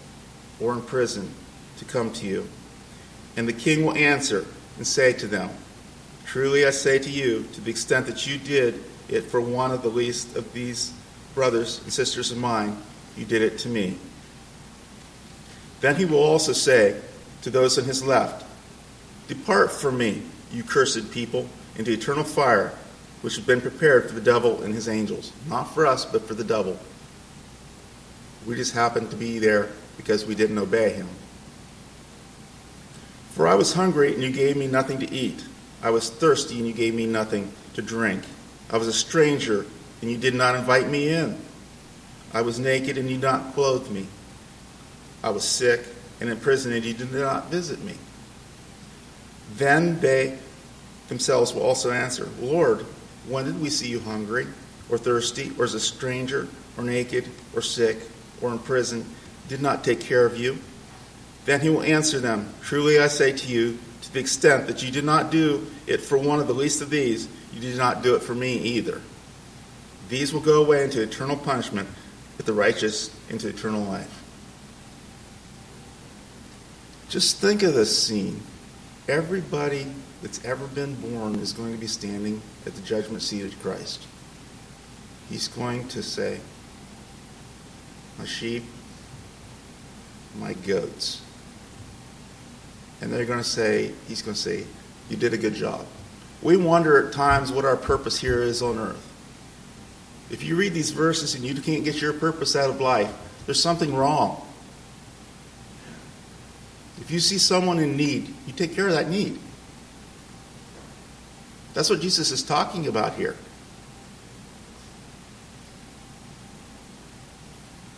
or 0.60 0.72
in 0.72 0.80
prison 0.80 1.34
to 1.76 1.84
come 1.84 2.10
to 2.12 2.26
you? 2.26 2.48
And 3.36 3.46
the 3.46 3.52
king 3.52 3.84
will 3.84 3.94
answer 3.94 4.46
and 4.78 4.86
say 4.86 5.12
to 5.12 5.26
them, 5.26 5.50
Truly 6.24 6.64
I 6.64 6.70
say 6.70 6.98
to 6.98 7.10
you, 7.10 7.46
to 7.52 7.60
the 7.60 7.70
extent 7.70 8.06
that 8.06 8.26
you 8.26 8.38
did 8.38 8.82
it 9.10 9.24
for 9.24 9.38
one 9.38 9.70
of 9.70 9.82
the 9.82 9.90
least 9.90 10.34
of 10.34 10.50
these 10.54 10.90
brothers 11.34 11.80
and 11.82 11.92
sisters 11.92 12.30
of 12.30 12.38
mine, 12.38 12.76
you 13.16 13.24
did 13.24 13.42
it 13.42 13.58
to 13.58 13.68
me. 13.68 13.98
Then 15.80 15.96
he 15.96 16.04
will 16.04 16.22
also 16.22 16.52
say 16.52 17.00
to 17.42 17.50
those 17.50 17.78
on 17.78 17.84
his 17.84 18.02
left, 18.02 18.44
Depart 19.28 19.70
from 19.70 19.98
me, 19.98 20.22
you 20.52 20.62
cursed 20.62 21.10
people, 21.10 21.48
into 21.76 21.92
eternal 21.92 22.24
fire, 22.24 22.72
which 23.22 23.36
has 23.36 23.44
been 23.44 23.60
prepared 23.60 24.06
for 24.06 24.14
the 24.14 24.20
devil 24.20 24.62
and 24.62 24.74
his 24.74 24.88
angels. 24.88 25.32
Not 25.48 25.64
for 25.74 25.86
us, 25.86 26.04
but 26.04 26.26
for 26.26 26.34
the 26.34 26.44
devil. 26.44 26.78
We 28.46 28.54
just 28.54 28.74
happened 28.74 29.10
to 29.10 29.16
be 29.16 29.38
there 29.38 29.70
because 29.96 30.26
we 30.26 30.34
didn't 30.34 30.58
obey 30.58 30.92
him. 30.92 31.08
For 33.32 33.48
I 33.48 33.54
was 33.54 33.72
hungry, 33.72 34.14
and 34.14 34.22
you 34.22 34.30
gave 34.30 34.56
me 34.56 34.66
nothing 34.66 34.98
to 35.00 35.10
eat. 35.10 35.44
I 35.82 35.90
was 35.90 36.10
thirsty, 36.10 36.58
and 36.58 36.66
you 36.66 36.72
gave 36.72 36.94
me 36.94 37.06
nothing 37.06 37.52
to 37.74 37.82
drink. 37.82 38.22
I 38.70 38.76
was 38.76 38.88
a 38.88 38.92
stranger, 38.92 39.66
and 40.04 40.12
you 40.12 40.18
did 40.18 40.34
not 40.34 40.54
invite 40.54 40.86
me 40.86 41.08
in. 41.08 41.34
I 42.34 42.42
was 42.42 42.58
naked, 42.58 42.98
and 42.98 43.08
you 43.08 43.16
did 43.16 43.24
not 43.24 43.54
clothe 43.54 43.90
me. 43.90 44.06
I 45.22 45.30
was 45.30 45.48
sick 45.48 45.80
and 46.20 46.28
in 46.28 46.38
prison, 46.38 46.74
and 46.74 46.84
you 46.84 46.92
did 46.92 47.10
not 47.10 47.50
visit 47.50 47.82
me. 47.82 47.94
Then 49.56 49.98
they 50.00 50.36
themselves 51.08 51.54
will 51.54 51.62
also 51.62 51.90
answer, 51.90 52.28
Lord, 52.38 52.80
when 53.26 53.46
did 53.46 53.58
we 53.62 53.70
see 53.70 53.88
you 53.88 53.98
hungry, 53.98 54.46
or 54.90 54.98
thirsty, 54.98 55.52
or 55.58 55.64
as 55.64 55.72
a 55.72 55.80
stranger, 55.80 56.48
or 56.76 56.84
naked, 56.84 57.26
or 57.54 57.62
sick, 57.62 57.96
or 58.42 58.52
in 58.52 58.58
prison, 58.58 59.06
did 59.48 59.62
not 59.62 59.84
take 59.84 60.00
care 60.00 60.26
of 60.26 60.36
you? 60.36 60.58
Then 61.46 61.62
he 61.62 61.70
will 61.70 61.82
answer 61.82 62.20
them, 62.20 62.52
Truly 62.60 62.98
I 62.98 63.08
say 63.08 63.32
to 63.32 63.46
you, 63.46 63.78
to 64.02 64.12
the 64.12 64.20
extent 64.20 64.66
that 64.66 64.82
you 64.82 64.90
did 64.90 65.04
not 65.04 65.30
do 65.30 65.66
it 65.86 66.02
for 66.02 66.18
one 66.18 66.40
of 66.40 66.46
the 66.46 66.52
least 66.52 66.82
of 66.82 66.90
these, 66.90 67.26
you 67.54 67.60
did 67.62 67.78
not 67.78 68.02
do 68.02 68.14
it 68.16 68.22
for 68.22 68.34
me 68.34 68.58
either. 68.58 69.00
These 70.08 70.32
will 70.32 70.40
go 70.40 70.62
away 70.62 70.84
into 70.84 71.02
eternal 71.02 71.36
punishment, 71.36 71.88
but 72.36 72.46
the 72.46 72.52
righteous 72.52 73.14
into 73.30 73.48
eternal 73.48 73.82
life. 73.82 74.22
Just 77.08 77.38
think 77.38 77.62
of 77.62 77.74
this 77.74 77.96
scene. 77.96 78.42
Everybody 79.08 79.86
that's 80.22 80.44
ever 80.44 80.66
been 80.66 80.94
born 80.96 81.36
is 81.36 81.52
going 81.52 81.72
to 81.72 81.78
be 81.78 81.86
standing 81.86 82.40
at 82.66 82.74
the 82.74 82.82
judgment 82.82 83.22
seat 83.22 83.44
of 83.44 83.62
Christ. 83.62 84.06
He's 85.28 85.48
going 85.48 85.88
to 85.88 86.02
say, 86.02 86.40
My 88.18 88.24
sheep, 88.24 88.64
my 90.38 90.54
goats. 90.54 91.22
And 93.00 93.12
they're 93.12 93.26
going 93.26 93.38
to 93.38 93.44
say, 93.44 93.92
He's 94.08 94.22
going 94.22 94.34
to 94.34 94.40
say, 94.40 94.64
You 95.08 95.16
did 95.16 95.34
a 95.34 95.38
good 95.38 95.54
job. 95.54 95.86
We 96.42 96.56
wonder 96.56 97.06
at 97.06 97.12
times 97.12 97.52
what 97.52 97.64
our 97.64 97.76
purpose 97.76 98.18
here 98.18 98.42
is 98.42 98.60
on 98.60 98.78
earth. 98.78 99.13
If 100.34 100.42
you 100.42 100.56
read 100.56 100.74
these 100.74 100.90
verses 100.90 101.36
and 101.36 101.44
you 101.44 101.54
can't 101.54 101.84
get 101.84 102.02
your 102.02 102.12
purpose 102.12 102.56
out 102.56 102.68
of 102.68 102.80
life, 102.80 103.08
there's 103.46 103.62
something 103.62 103.94
wrong. 103.94 104.44
If 107.00 107.12
you 107.12 107.20
see 107.20 107.38
someone 107.38 107.78
in 107.78 107.96
need, 107.96 108.34
you 108.44 108.52
take 108.52 108.74
care 108.74 108.88
of 108.88 108.94
that 108.94 109.08
need. 109.08 109.38
That's 111.72 111.88
what 111.88 112.00
Jesus 112.00 112.32
is 112.32 112.42
talking 112.42 112.88
about 112.88 113.14
here. 113.14 113.36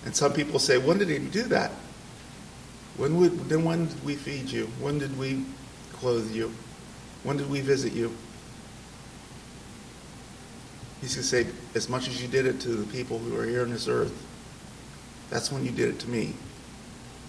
And 0.04 0.14
some 0.14 0.34
people 0.34 0.58
say, 0.58 0.76
when 0.76 0.98
did 0.98 1.08
he 1.08 1.18
do 1.18 1.44
that? 1.44 1.70
When 2.98 3.16
would, 3.16 3.48
then 3.48 3.64
when 3.64 3.86
did 3.86 4.04
we 4.04 4.14
feed 4.14 4.50
you? 4.50 4.66
When 4.78 4.98
did 4.98 5.18
we 5.18 5.46
clothe 5.94 6.30
you? 6.30 6.52
When 7.22 7.38
did 7.38 7.48
we 7.48 7.62
visit 7.62 7.94
you? 7.94 8.14
He's 11.06 11.14
going 11.14 11.44
to 11.44 11.52
say, 11.52 11.60
as 11.76 11.88
much 11.88 12.08
as 12.08 12.20
you 12.20 12.26
did 12.26 12.46
it 12.46 12.58
to 12.62 12.70
the 12.70 12.84
people 12.92 13.20
who 13.20 13.38
are 13.38 13.44
here 13.44 13.62
on 13.62 13.70
this 13.70 13.86
earth, 13.86 14.12
that's 15.30 15.52
when 15.52 15.64
you 15.64 15.70
did 15.70 15.90
it 15.90 16.00
to 16.00 16.10
me. 16.10 16.34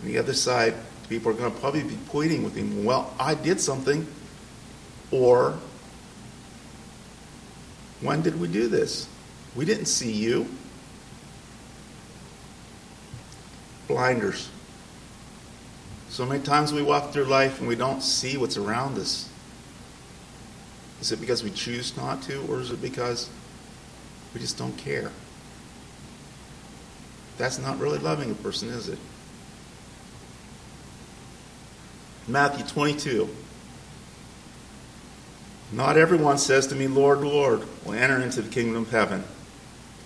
On 0.02 0.08
the 0.08 0.18
other 0.18 0.34
side, 0.34 0.74
people 1.10 1.32
are 1.32 1.36
going 1.36 1.54
to 1.54 1.60
probably 1.60 1.84
be 1.84 1.96
pointing 2.08 2.44
with 2.44 2.56
him, 2.56 2.84
well, 2.84 3.14
I 3.20 3.36
did 3.36 3.62
something. 3.62 4.08
Or, 5.12 5.60
when 8.02 8.24
did 8.24 8.42
we 8.42 8.48
do 8.48 8.68
this? 8.68 9.08
We 9.56 9.64
didn't 9.64 9.86
see 9.86 10.12
you. 10.12 10.48
Blinders. 13.88 14.50
So 16.10 16.26
many 16.26 16.44
times 16.44 16.74
we 16.74 16.82
walk 16.82 17.12
through 17.12 17.26
life 17.26 17.60
and 17.60 17.68
we 17.68 17.76
don't 17.76 18.02
see 18.02 18.38
what's 18.38 18.58
around 18.58 18.98
us. 18.98 19.30
Is 21.00 21.12
it 21.12 21.22
because 21.22 21.44
we 21.44 21.52
choose 21.52 21.96
not 21.96 22.24
to, 22.24 22.42
or 22.48 22.60
is 22.60 22.72
it 22.72 22.82
because 22.82 23.30
we 24.38 24.42
just 24.42 24.60
don't 24.60 24.78
care? 24.78 25.10
That's 27.40 27.58
not 27.58 27.80
really 27.80 27.98
loving 27.98 28.30
a 28.30 28.36
person, 28.36 28.70
is 28.70 28.88
it? 28.88 29.00
Matthew 32.28 32.64
22. 32.64 33.28
Not 35.72 35.98
everyone 35.98 36.38
says 36.38 36.68
to 36.68 36.76
me, 36.76 36.88
Lord, 36.88 37.22
Lord, 37.22 37.64
will 37.84 37.94
enter 37.94 38.22
into 38.22 38.44
the 38.44 38.50
kingdom 38.50 38.84
of 38.84 38.92
heaven, 38.92 39.24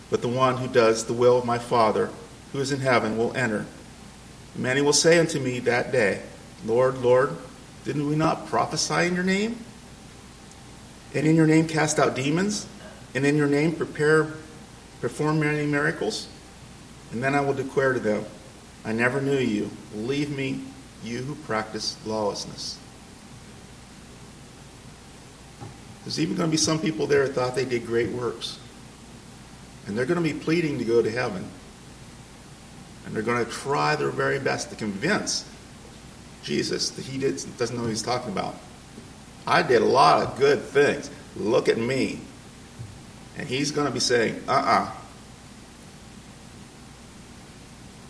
but 0.09 0.21
the 0.21 0.29
one 0.29 0.55
who 0.55 0.69
does 0.69 1.03
the 1.03 1.13
will 1.13 1.37
of 1.37 1.45
my 1.45 1.57
Father 1.57 2.09
who 2.53 2.59
is 2.59 2.71
in 2.71 2.79
heaven 2.79 3.17
will 3.17 3.35
enter. 3.35 3.65
Many 4.55 4.79
will 4.79 4.93
say 4.93 5.19
unto 5.19 5.41
me 5.41 5.59
that 5.59 5.91
day, 5.91 6.21
Lord, 6.65 6.99
Lord, 6.99 7.35
didn't 7.83 8.07
we 8.07 8.15
not 8.15 8.47
prophesy 8.47 9.07
in 9.07 9.13
your 9.13 9.25
name? 9.25 9.57
And 11.13 11.27
in 11.27 11.35
your 11.35 11.47
name 11.47 11.67
cast 11.67 11.99
out 11.99 12.15
demons? 12.15 12.65
And 13.13 13.25
in 13.25 13.35
your 13.35 13.47
name 13.47 13.73
prepare, 13.73 14.27
perform 15.01 15.39
many 15.39 15.65
miracles? 15.65 16.27
And 17.11 17.21
then 17.21 17.35
I 17.35 17.41
will 17.41 17.53
declare 17.53 17.93
to 17.93 17.99
them, 17.99 18.25
I 18.85 18.93
never 18.93 19.21
knew 19.21 19.37
you. 19.37 19.69
Leave 19.95 20.35
me, 20.35 20.63
you 21.03 21.19
who 21.19 21.35
practice 21.35 21.97
lawlessness. 22.05 22.77
There's 26.03 26.19
even 26.19 26.35
going 26.35 26.49
to 26.49 26.51
be 26.51 26.57
some 26.57 26.79
people 26.79 27.05
there 27.05 27.27
that 27.27 27.35
thought 27.35 27.55
they 27.55 27.65
did 27.65 27.85
great 27.85 28.09
works. 28.09 28.57
And 29.85 29.97
they're 29.97 30.05
going 30.05 30.23
to 30.23 30.33
be 30.33 30.37
pleading 30.37 30.77
to 30.79 30.85
go 30.85 31.01
to 31.01 31.11
heaven. 31.11 31.45
And 33.05 33.15
they're 33.15 33.23
going 33.23 33.43
to 33.43 33.51
try 33.51 33.95
their 33.95 34.09
very 34.09 34.39
best 34.39 34.69
to 34.69 34.75
convince 34.75 35.45
Jesus 36.43 36.89
that 36.91 37.05
he 37.05 37.17
did, 37.17 37.43
doesn't 37.57 37.75
know 37.75 37.83
what 37.83 37.89
he's 37.89 38.01
talking 38.01 38.31
about. 38.31 38.55
I 39.45 39.61
did 39.63 39.81
a 39.81 39.85
lot 39.85 40.21
of 40.21 40.39
good 40.39 40.61
things. 40.61 41.09
Look 41.35 41.69
at 41.69 41.77
me. 41.77 42.21
And 43.41 43.49
he's 43.49 43.71
going 43.71 43.87
to 43.87 43.91
be 43.91 43.99
saying, 43.99 44.39
uh 44.47 44.51
uh-uh. 44.51 44.83
uh. 44.83 44.91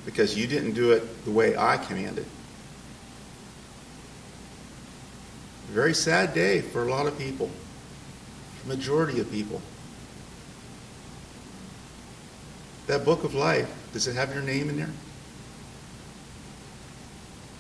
Because 0.06 0.38
you 0.38 0.46
didn't 0.46 0.74
do 0.74 0.92
it 0.92 1.24
the 1.24 1.32
way 1.32 1.56
I 1.56 1.78
commanded. 1.78 2.26
Very 5.70 5.94
sad 5.94 6.34
day 6.34 6.60
for 6.60 6.84
a 6.86 6.92
lot 6.92 7.08
of 7.08 7.18
people, 7.18 7.50
majority 8.66 9.22
of 9.22 9.32
people. 9.32 9.62
That 12.88 13.06
book 13.06 13.24
of 13.24 13.34
life, 13.34 13.74
does 13.94 14.08
it 14.10 14.18
have 14.18 14.34
your 14.34 14.44
name 14.44 14.68
in 14.68 14.76
there? 14.76 14.90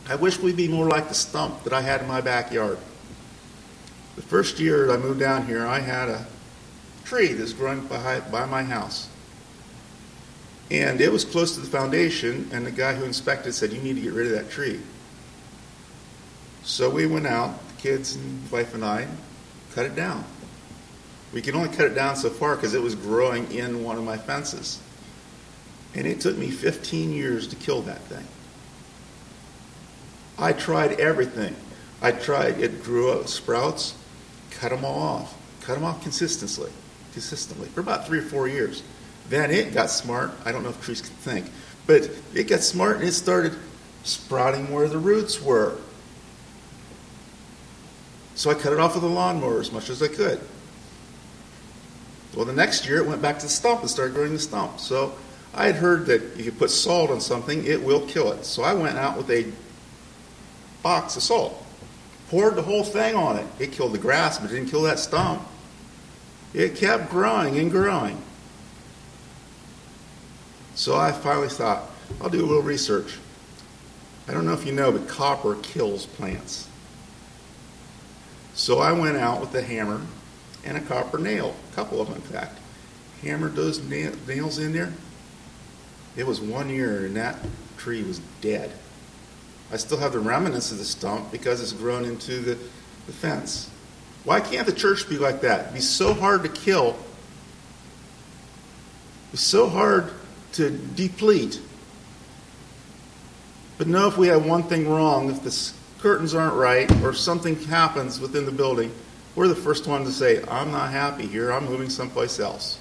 I 0.09 0.15
wish 0.15 0.39
we'd 0.39 0.57
be 0.57 0.67
more 0.67 0.89
like 0.89 1.07
the 1.07 1.13
stump 1.13 1.63
that 1.63 1.71
I 1.71 1.79
had 1.79 2.01
in 2.01 2.07
my 2.09 2.19
backyard. 2.19 2.79
The 4.17 4.23
first 4.23 4.59
year 4.59 4.91
I 4.91 4.97
moved 4.97 5.21
down 5.21 5.45
here, 5.45 5.65
I 5.65 5.79
had 5.79 6.09
a 6.09 6.25
tree 7.11 7.33
that's 7.33 7.51
growing 7.51 7.85
by, 7.87 8.21
by 8.31 8.45
my 8.45 8.63
house. 8.63 9.09
And 10.69 11.01
it 11.01 11.11
was 11.11 11.25
close 11.25 11.55
to 11.55 11.59
the 11.59 11.67
foundation, 11.67 12.47
and 12.53 12.65
the 12.65 12.71
guy 12.71 12.93
who 12.93 13.03
inspected 13.03 13.53
said, 13.53 13.73
You 13.73 13.81
need 13.81 13.95
to 13.95 14.01
get 14.01 14.13
rid 14.13 14.27
of 14.27 14.31
that 14.31 14.49
tree. 14.49 14.79
So 16.63 16.89
we 16.89 17.05
went 17.07 17.27
out, 17.27 17.67
the 17.67 17.81
kids 17.81 18.15
and 18.15 18.49
wife 18.49 18.73
and 18.73 18.85
I, 18.85 19.07
cut 19.73 19.85
it 19.85 19.93
down. 19.93 20.23
We 21.33 21.41
could 21.41 21.53
only 21.53 21.67
cut 21.67 21.87
it 21.87 21.95
down 21.95 22.15
so 22.15 22.29
far 22.29 22.55
because 22.55 22.73
it 22.73 22.81
was 22.81 22.95
growing 22.95 23.51
in 23.51 23.83
one 23.83 23.97
of 23.97 24.05
my 24.05 24.17
fences. 24.17 24.79
And 25.93 26.07
it 26.07 26.21
took 26.21 26.37
me 26.37 26.49
15 26.49 27.11
years 27.11 27.45
to 27.47 27.57
kill 27.57 27.81
that 27.81 27.99
thing. 28.03 28.25
I 30.39 30.53
tried 30.53 31.01
everything. 31.01 31.57
I 32.01 32.13
tried, 32.13 32.61
it 32.61 32.83
grew 32.83 33.11
up 33.11 33.27
sprouts, 33.27 33.95
cut 34.49 34.69
them 34.69 34.85
all 34.85 34.99
off, 34.99 35.37
cut 35.61 35.73
them 35.73 35.83
off 35.83 36.01
consistently, 36.01 36.71
consistently 37.13 37.67
for 37.69 37.81
about 37.81 38.07
three 38.07 38.19
or 38.19 38.23
four 38.23 38.47
years. 38.47 38.83
Then 39.29 39.51
it 39.51 39.73
got 39.73 39.89
smart. 39.89 40.31
I 40.45 40.51
don't 40.51 40.63
know 40.63 40.69
if 40.69 40.81
trees 40.83 41.01
can 41.01 41.15
think, 41.15 41.45
but 41.87 42.09
it 42.33 42.47
got 42.47 42.61
smart 42.61 42.97
and 42.97 43.07
it 43.07 43.13
started 43.13 43.53
sprouting 44.03 44.71
where 44.73 44.87
the 44.87 44.97
roots 44.97 45.41
were. 45.41 45.77
So 48.35 48.49
I 48.49 48.55
cut 48.55 48.73
it 48.73 48.79
off 48.79 48.95
with 48.95 49.03
a 49.03 49.07
lawnmower 49.07 49.59
as 49.59 49.71
much 49.71 49.89
as 49.89 50.01
I 50.01 50.07
could. 50.07 50.39
Well, 52.35 52.45
the 52.45 52.53
next 52.53 52.87
year 52.87 52.97
it 52.97 53.05
went 53.05 53.21
back 53.21 53.39
to 53.39 53.45
the 53.45 53.51
stump 53.51 53.81
and 53.81 53.89
started 53.89 54.15
growing 54.15 54.33
the 54.33 54.39
stump. 54.39 54.79
So 54.79 55.13
I 55.53 55.65
had 55.65 55.75
heard 55.75 56.05
that 56.05 56.23
if 56.39 56.45
you 56.45 56.51
put 56.51 56.71
salt 56.71 57.09
on 57.09 57.19
something, 57.19 57.65
it 57.65 57.83
will 57.83 58.05
kill 58.07 58.31
it. 58.31 58.45
So 58.45 58.63
I 58.63 58.73
went 58.73 58.97
out 58.97 59.17
with 59.17 59.29
a 59.29 59.51
box 60.81 61.17
of 61.17 61.23
salt, 61.23 61.63
poured 62.29 62.55
the 62.55 62.61
whole 62.61 62.83
thing 62.83 63.15
on 63.15 63.37
it. 63.37 63.45
It 63.59 63.73
killed 63.73 63.93
the 63.93 63.97
grass, 63.97 64.39
but 64.39 64.49
it 64.49 64.55
didn't 64.55 64.69
kill 64.69 64.83
that 64.83 64.97
stump. 64.97 65.45
It 66.53 66.75
kept 66.75 67.09
growing 67.09 67.57
and 67.57 67.71
growing. 67.71 68.21
So 70.75 70.95
I 70.95 71.11
finally 71.11 71.49
thought, 71.49 71.89
I'll 72.19 72.29
do 72.29 72.43
a 72.43 72.45
little 72.45 72.61
research. 72.61 73.17
I 74.27 74.33
don't 74.33 74.45
know 74.45 74.53
if 74.53 74.65
you 74.65 74.73
know, 74.73 74.91
but 74.91 75.07
copper 75.07 75.55
kills 75.55 76.05
plants. 76.05 76.67
So 78.53 78.79
I 78.79 78.91
went 78.91 79.17
out 79.17 79.39
with 79.39 79.55
a 79.55 79.61
hammer 79.61 80.01
and 80.63 80.77
a 80.77 80.81
copper 80.81 81.17
nail, 81.17 81.55
a 81.71 81.75
couple 81.75 82.01
of 82.01 82.07
them, 82.07 82.17
in 82.17 82.21
fact. 82.21 82.59
Hammered 83.21 83.55
those 83.55 83.81
nails 83.81 84.59
in 84.59 84.73
there. 84.73 84.93
It 86.15 86.27
was 86.27 86.41
one 86.41 86.69
year, 86.69 87.05
and 87.05 87.15
that 87.15 87.37
tree 87.77 88.03
was 88.03 88.19
dead. 88.41 88.71
I 89.71 89.77
still 89.77 89.97
have 89.97 90.11
the 90.11 90.19
remnants 90.19 90.71
of 90.71 90.77
the 90.77 90.85
stump 90.85 91.31
because 91.31 91.61
it's 91.61 91.71
grown 91.71 92.03
into 92.03 92.39
the, 92.39 92.57
the 93.05 93.13
fence. 93.13 93.70
Why 94.23 94.39
can't 94.39 94.67
the 94.67 94.73
church 94.73 95.09
be 95.09 95.17
like 95.17 95.41
that? 95.41 95.61
It'd 95.61 95.73
be 95.73 95.79
so 95.79 96.13
hard 96.13 96.43
to 96.43 96.49
kill, 96.49 96.95
be 99.31 99.37
so 99.37 99.67
hard 99.67 100.11
to 100.53 100.69
deplete. 100.69 101.59
But 103.77 103.87
know 103.87 104.07
if 104.07 104.17
we 104.17 104.27
have 104.27 104.45
one 104.45 104.63
thing 104.63 104.87
wrong, 104.87 105.31
if 105.31 105.41
the 105.41 105.71
curtains 106.01 106.35
aren't 106.35 106.55
right 106.55 106.91
or 107.01 107.13
something 107.13 107.55
happens 107.63 108.19
within 108.19 108.45
the 108.45 108.51
building, 108.51 108.93
we're 109.35 109.47
the 109.47 109.55
first 109.55 109.87
one 109.87 110.03
to 110.03 110.11
say, 110.11 110.43
I'm 110.47 110.71
not 110.71 110.91
happy 110.91 111.25
here, 111.25 111.51
I'm 111.51 111.65
moving 111.65 111.89
someplace 111.89 112.39
else. 112.39 112.77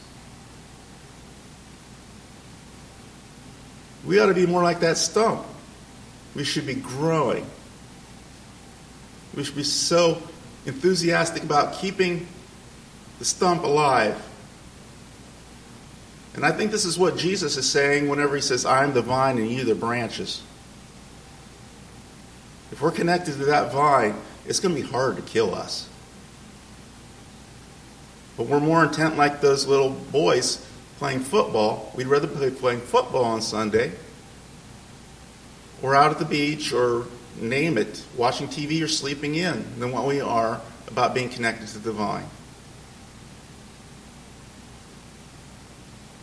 We 4.04 4.18
ought 4.18 4.26
to 4.26 4.34
be 4.34 4.46
more 4.46 4.62
like 4.62 4.80
that 4.80 4.96
stump. 4.96 5.46
We 6.34 6.44
should 6.44 6.66
be 6.66 6.74
growing. 6.74 7.46
We 9.34 9.44
should 9.44 9.56
be 9.56 9.62
so 9.62 10.22
enthusiastic 10.66 11.42
about 11.42 11.74
keeping 11.74 12.26
the 13.18 13.24
stump 13.24 13.64
alive. 13.64 14.20
And 16.34 16.44
I 16.44 16.52
think 16.52 16.70
this 16.70 16.84
is 16.84 16.98
what 16.98 17.16
Jesus 17.16 17.56
is 17.56 17.68
saying 17.68 18.08
whenever 18.08 18.36
he 18.36 18.42
says, 18.42 18.64
I'm 18.64 18.92
the 18.92 19.02
vine 19.02 19.38
and 19.38 19.50
you 19.50 19.64
the 19.64 19.74
branches. 19.74 20.42
If 22.70 22.80
we're 22.80 22.92
connected 22.92 23.32
to 23.38 23.44
that 23.46 23.72
vine, 23.72 24.14
it's 24.46 24.60
going 24.60 24.74
to 24.74 24.80
be 24.80 24.86
hard 24.86 25.16
to 25.16 25.22
kill 25.22 25.54
us. 25.54 25.88
But 28.36 28.46
we're 28.46 28.60
more 28.60 28.84
intent 28.84 29.16
like 29.16 29.40
those 29.40 29.66
little 29.66 29.90
boys 29.90 30.64
playing 30.98 31.20
football. 31.20 31.92
We'd 31.96 32.06
rather 32.06 32.28
play 32.28 32.50
playing 32.50 32.80
football 32.80 33.24
on 33.24 33.42
Sunday 33.42 33.92
or 35.82 35.94
out 35.94 36.10
at 36.10 36.18
the 36.18 36.24
beach 36.24 36.72
or 36.72 37.06
name 37.38 37.78
it, 37.78 38.04
watching 38.16 38.48
TV 38.48 38.82
or 38.82 38.88
sleeping 38.88 39.34
in 39.34 39.64
than 39.78 39.92
what 39.92 40.06
we 40.06 40.20
are 40.20 40.60
about 40.88 41.14
being 41.14 41.28
connected 41.28 41.68
to 41.68 41.78
the 41.78 41.92
vine. 41.92 42.26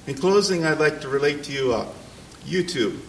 In 0.08 0.16
closing, 0.16 0.66
I'd 0.66 0.80
like 0.80 1.02
to 1.02 1.10
relate 1.10 1.44
to 1.44 1.52
you 1.52 1.74
uh, 1.74 1.88
YouTube. 2.46 3.00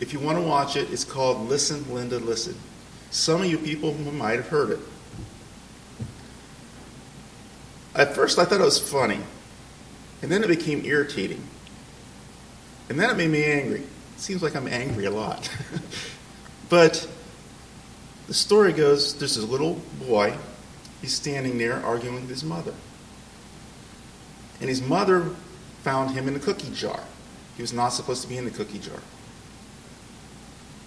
If 0.00 0.12
you 0.12 0.18
want 0.18 0.38
to 0.38 0.42
watch 0.42 0.76
it, 0.76 0.90
it's 0.90 1.04
called 1.04 1.48
Listen, 1.48 1.92
Linda, 1.92 2.18
Listen. 2.18 2.54
Some 3.10 3.42
of 3.42 3.46
you 3.46 3.58
people 3.58 3.92
might 3.94 4.36
have 4.36 4.48
heard 4.48 4.70
it. 4.70 4.78
At 7.94 8.14
first, 8.14 8.38
I 8.38 8.46
thought 8.46 8.60
it 8.60 8.64
was 8.64 8.78
funny, 8.78 9.20
and 10.22 10.32
then 10.32 10.42
it 10.42 10.48
became 10.48 10.82
irritating, 10.86 11.46
and 12.88 12.98
then 12.98 13.10
it 13.10 13.16
made 13.18 13.30
me 13.30 13.44
angry. 13.44 13.80
It 13.80 14.20
seems 14.20 14.42
like 14.42 14.56
I'm 14.56 14.66
angry 14.66 15.04
a 15.04 15.10
lot. 15.10 15.50
but 16.70 17.06
the 18.26 18.34
story 18.34 18.72
goes 18.72 19.18
there's 19.18 19.36
a 19.36 19.46
little 19.46 19.80
boy, 20.06 20.36
he's 21.00 21.14
standing 21.14 21.58
there 21.58 21.84
arguing 21.84 22.14
with 22.14 22.28
his 22.28 22.44
mother. 22.44 22.74
And 24.60 24.68
his 24.68 24.80
mother 24.80 25.30
found 25.82 26.12
him 26.12 26.28
in 26.28 26.36
a 26.36 26.38
cookie 26.38 26.72
jar. 26.72 27.00
He 27.56 27.62
was 27.62 27.72
not 27.72 27.90
supposed 27.90 28.22
to 28.22 28.28
be 28.28 28.36
in 28.36 28.44
the 28.44 28.50
cookie 28.50 28.78
jar. 28.78 29.00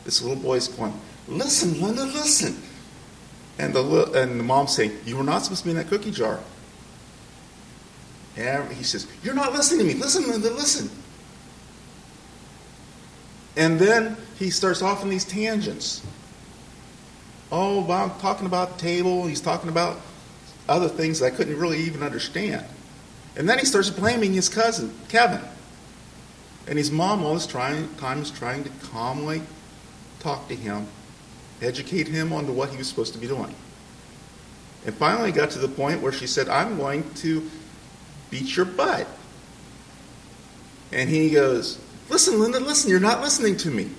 This 0.05 0.21
little 0.21 0.41
boy's 0.41 0.67
going, 0.67 0.93
Listen, 1.27 1.81
Linda, 1.81 2.03
listen. 2.03 2.61
And 3.57 3.73
the, 3.73 4.11
and 4.13 4.39
the 4.39 4.43
mom 4.43 4.67
saying, 4.67 4.97
You 5.05 5.17
were 5.17 5.23
not 5.23 5.43
supposed 5.43 5.63
to 5.63 5.65
be 5.65 5.71
in 5.71 5.77
that 5.77 5.87
cookie 5.87 6.11
jar. 6.11 6.39
And 8.37 8.71
he 8.71 8.83
says, 8.83 9.07
You're 9.23 9.33
not 9.33 9.53
listening 9.53 9.87
to 9.87 9.93
me. 9.93 9.99
Listen, 9.99 10.29
Linda, 10.29 10.49
listen. 10.51 10.89
And 13.57 13.79
then 13.79 14.17
he 14.37 14.49
starts 14.49 14.81
off 14.81 15.03
in 15.03 15.09
these 15.09 15.25
tangents. 15.25 16.05
Oh, 17.57 17.81
about 17.81 18.19
talking 18.19 18.45
about 18.45 18.77
the 18.77 18.81
table. 18.81 19.25
He's 19.25 19.39
talking 19.39 19.69
about 19.69 20.01
other 20.67 20.89
things 20.89 21.21
I 21.21 21.29
couldn't 21.29 21.57
really 21.57 21.77
even 21.77 22.03
understand. 22.03 22.65
And 23.37 23.47
then 23.47 23.59
he 23.59 23.65
starts 23.65 23.89
blaming 23.89 24.33
his 24.33 24.49
cousin, 24.49 24.93
Kevin. 25.07 25.39
And 26.67 26.77
his 26.77 26.91
mom 26.91 27.23
all 27.23 27.33
this 27.33 27.47
trying, 27.47 27.95
time 27.95 28.21
is 28.21 28.29
trying 28.29 28.65
to 28.65 28.69
calmly 28.91 29.41
talk 30.19 30.49
to 30.49 30.55
him, 30.55 30.87
educate 31.61 32.09
him 32.09 32.33
on 32.33 32.53
what 32.57 32.71
he 32.71 32.77
was 32.77 32.89
supposed 32.89 33.13
to 33.13 33.19
be 33.19 33.27
doing. 33.27 33.55
And 34.85 34.93
finally 34.93 35.31
got 35.31 35.51
to 35.51 35.59
the 35.59 35.69
point 35.69 36.01
where 36.01 36.11
she 36.11 36.27
said, 36.27 36.49
I'm 36.49 36.75
going 36.75 37.09
to 37.15 37.49
beat 38.31 38.57
your 38.57 38.65
butt. 38.65 39.07
And 40.91 41.09
he 41.09 41.29
goes, 41.29 41.79
Listen, 42.09 42.37
Linda, 42.37 42.59
listen, 42.59 42.89
you're 42.89 42.99
not 42.99 43.21
listening 43.21 43.55
to 43.59 43.71
me. 43.71 43.91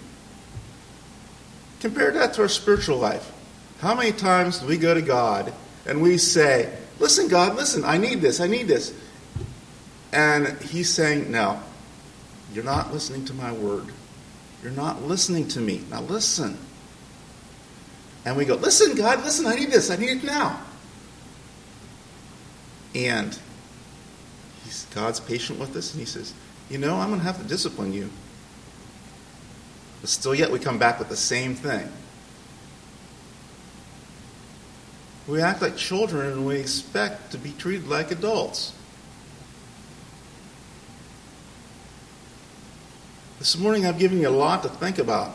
Compare 1.81 2.11
that 2.11 2.35
to 2.35 2.43
our 2.43 2.49
spiritual 2.49 2.99
life. 2.99 3.33
How 3.79 3.95
many 3.95 4.13
times 4.13 4.61
do 4.61 4.67
we 4.67 4.79
go 4.79 4.95
to 4.95 5.03
God 5.03 5.53
and 5.87 6.01
we 6.01 6.19
say, 6.19 6.77
Listen, 6.99 7.29
God, 7.29 7.57
listen, 7.57 7.85
I 7.85 7.99
need 7.99 8.21
this, 8.21 8.41
I 8.41 8.47
need 8.47 8.69
this. 8.69 8.95
And 10.13 10.59
he's 10.63 10.89
saying, 10.89 11.31
No, 11.31 11.61
you're 12.53 12.65
not 12.65 12.93
listening 12.93 13.25
to 13.27 13.35
my 13.35 13.53
word. 13.53 13.87
You're 14.63 14.73
not 14.73 15.03
listening 15.03 15.47
to 15.49 15.61
me. 15.61 15.83
Now 15.91 16.01
listen. 16.03 16.57
And 18.25 18.37
we 18.37 18.45
go, 18.45 18.55
Listen, 18.55 18.97
God, 18.97 19.23
listen, 19.25 19.47
I 19.47 19.55
need 19.57 19.71
this, 19.71 19.91
I 19.91 19.97
need 19.97 20.11
it 20.11 20.25
now. 20.25 20.61
And 22.95 23.39
he's, 24.65 24.87
God's 24.95 25.21
patient 25.21 25.59
with 25.59 25.77
us, 25.77 25.93
and 25.93 26.01
he 26.01 26.07
says, 26.07 26.33
You 26.71 26.79
know, 26.79 26.97
I'm 26.97 27.09
going 27.09 27.21
to 27.21 27.27
have 27.27 27.41
to 27.41 27.47
discipline 27.47 27.93
you. 27.93 28.09
But 30.01 30.09
still, 30.09 30.35
yet, 30.35 30.51
we 30.51 30.59
come 30.59 30.79
back 30.79 30.99
with 30.99 31.11
the 31.11 31.17
same 31.17 31.55
thing. 31.55 31.93
We 35.27 35.41
act 35.41 35.61
like 35.61 35.77
children 35.77 36.33
and 36.33 36.47
we 36.47 36.57
expect 36.57 37.33
to 37.33 37.39
be 37.39 37.53
treated 37.53 37.89
like 37.89 38.11
adults. 38.11 38.73
This 43.39 43.59
morning 43.59 43.87
I've 43.87 43.99
given 43.99 44.21
you 44.21 44.29
a 44.29 44.31
lot 44.31 44.63
to 44.63 44.69
think 44.69 44.99
about. 44.99 45.33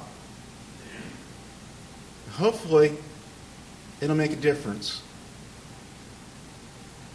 Hopefully, 2.34 2.97
it'll 3.99 4.15
make 4.15 4.32
a 4.32 4.38
difference. 4.38 5.01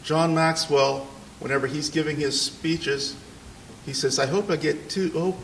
John 0.05 0.35
Maxwell, 0.35 1.07
whenever 1.41 1.67
he's 1.67 1.91
giving 1.91 2.17
his 2.17 2.41
speeches, 2.41 3.17
he 3.87 3.93
says, 3.93 4.19
I 4.19 4.27
hope 4.27 4.51
I 4.51 4.57
get 4.57 4.91
two, 4.91 5.11
oh, 5.15 5.37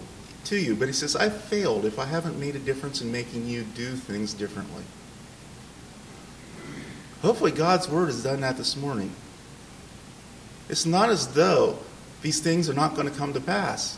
to 0.44 0.56
you. 0.56 0.76
But 0.76 0.88
he 0.88 0.94
says, 0.94 1.16
I've 1.16 1.40
failed 1.40 1.84
if 1.84 1.98
I 1.98 2.04
haven't 2.04 2.38
made 2.38 2.56
a 2.56 2.60
difference 2.60 3.00
in 3.00 3.10
making 3.10 3.46
you 3.46 3.62
do 3.62 3.94
things 3.94 4.34
differently. 4.34 4.84
Hopefully, 7.22 7.52
God's 7.52 7.88
word 7.88 8.06
has 8.06 8.22
done 8.22 8.40
that 8.40 8.56
this 8.56 8.76
morning. 8.76 9.12
It's 10.68 10.84
not 10.84 11.08
as 11.08 11.34
though 11.34 11.78
these 12.20 12.40
things 12.40 12.68
are 12.68 12.74
not 12.74 12.96
going 12.96 13.08
to 13.08 13.14
come 13.16 13.32
to 13.32 13.40
pass. 13.40 13.96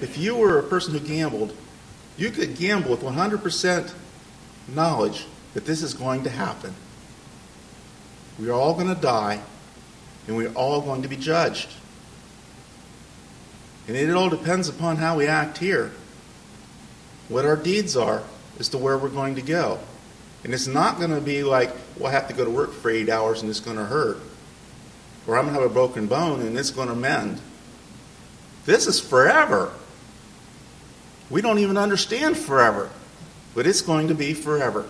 If 0.00 0.16
you 0.18 0.34
were 0.34 0.58
a 0.58 0.62
person 0.62 0.94
who 0.94 1.00
gambled, 1.00 1.54
you 2.16 2.30
could 2.30 2.56
gamble 2.56 2.90
with 2.90 3.02
100% 3.02 3.92
knowledge 4.68 5.26
that 5.54 5.66
this 5.66 5.82
is 5.82 5.94
going 5.94 6.24
to 6.24 6.30
happen. 6.30 6.74
We 8.38 8.48
are 8.48 8.54
all 8.54 8.74
going 8.74 8.94
to 8.94 9.00
die, 9.00 9.40
and 10.26 10.36
we're 10.36 10.52
all 10.52 10.80
going 10.80 11.02
to 11.02 11.08
be 11.08 11.16
judged. 11.16 11.68
And 13.86 13.96
it 13.96 14.10
all 14.10 14.30
depends 14.30 14.68
upon 14.68 14.96
how 14.96 15.16
we 15.16 15.26
act 15.26 15.58
here, 15.58 15.92
what 17.28 17.44
our 17.44 17.56
deeds 17.56 17.96
are, 17.96 18.22
as 18.58 18.68
to 18.70 18.78
where 18.78 18.96
we're 18.96 19.08
going 19.08 19.34
to 19.34 19.42
go. 19.42 19.78
And 20.44 20.54
it's 20.54 20.66
not 20.66 20.98
going 20.98 21.10
to 21.10 21.20
be 21.20 21.42
like, 21.42 21.70
well, 21.96 22.08
I 22.08 22.12
have 22.12 22.28
to 22.28 22.34
go 22.34 22.44
to 22.44 22.50
work 22.50 22.72
for 22.72 22.90
eight 22.90 23.08
hours 23.08 23.40
and 23.40 23.50
it's 23.50 23.60
going 23.60 23.76
to 23.76 23.84
hurt. 23.84 24.18
Or 25.26 25.36
I'm 25.36 25.44
going 25.44 25.56
to 25.56 25.62
have 25.62 25.70
a 25.70 25.74
broken 25.74 26.06
bone 26.06 26.40
and 26.40 26.56
it's 26.56 26.70
going 26.70 26.88
to 26.88 26.94
mend. 26.94 27.40
This 28.64 28.86
is 28.86 29.00
forever. 29.00 29.72
We 31.30 31.40
don't 31.40 31.58
even 31.58 31.76
understand 31.76 32.36
forever, 32.36 32.90
but 33.54 33.66
it's 33.66 33.82
going 33.82 34.08
to 34.08 34.14
be 34.14 34.34
forever. 34.34 34.86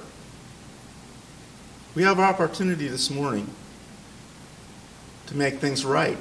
We 1.95 2.03
have 2.03 2.21
opportunity 2.21 2.89
this 2.89 3.11
morning 3.11 3.49
to 5.27 5.37
make 5.37 5.59
things 5.59 5.85
right 5.85 6.21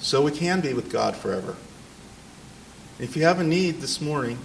so 0.00 0.22
we 0.22 0.32
can 0.32 0.60
be 0.60 0.74
with 0.74 0.90
God 0.90 1.16
forever. 1.16 1.56
If 2.98 3.16
you 3.16 3.24
have 3.24 3.40
a 3.40 3.44
need 3.44 3.80
this 3.80 4.00
morning, 4.00 4.38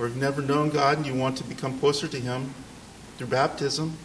or 0.00 0.08
you've 0.08 0.16
never 0.16 0.40
known 0.40 0.70
God 0.70 0.96
and 0.96 1.06
you 1.06 1.14
want 1.14 1.36
to 1.36 1.44
become 1.44 1.78
closer 1.78 2.08
to 2.08 2.18
Him 2.18 2.54
through 3.18 3.26
baptism, 3.26 3.98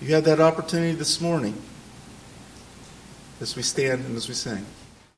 you 0.00 0.14
have 0.14 0.22
that 0.24 0.40
opportunity 0.40 0.94
this 0.94 1.20
morning 1.20 1.60
as 3.40 3.56
we 3.56 3.62
stand 3.62 4.04
and 4.04 4.16
as 4.16 4.28
we 4.28 4.34
sing. 4.34 4.64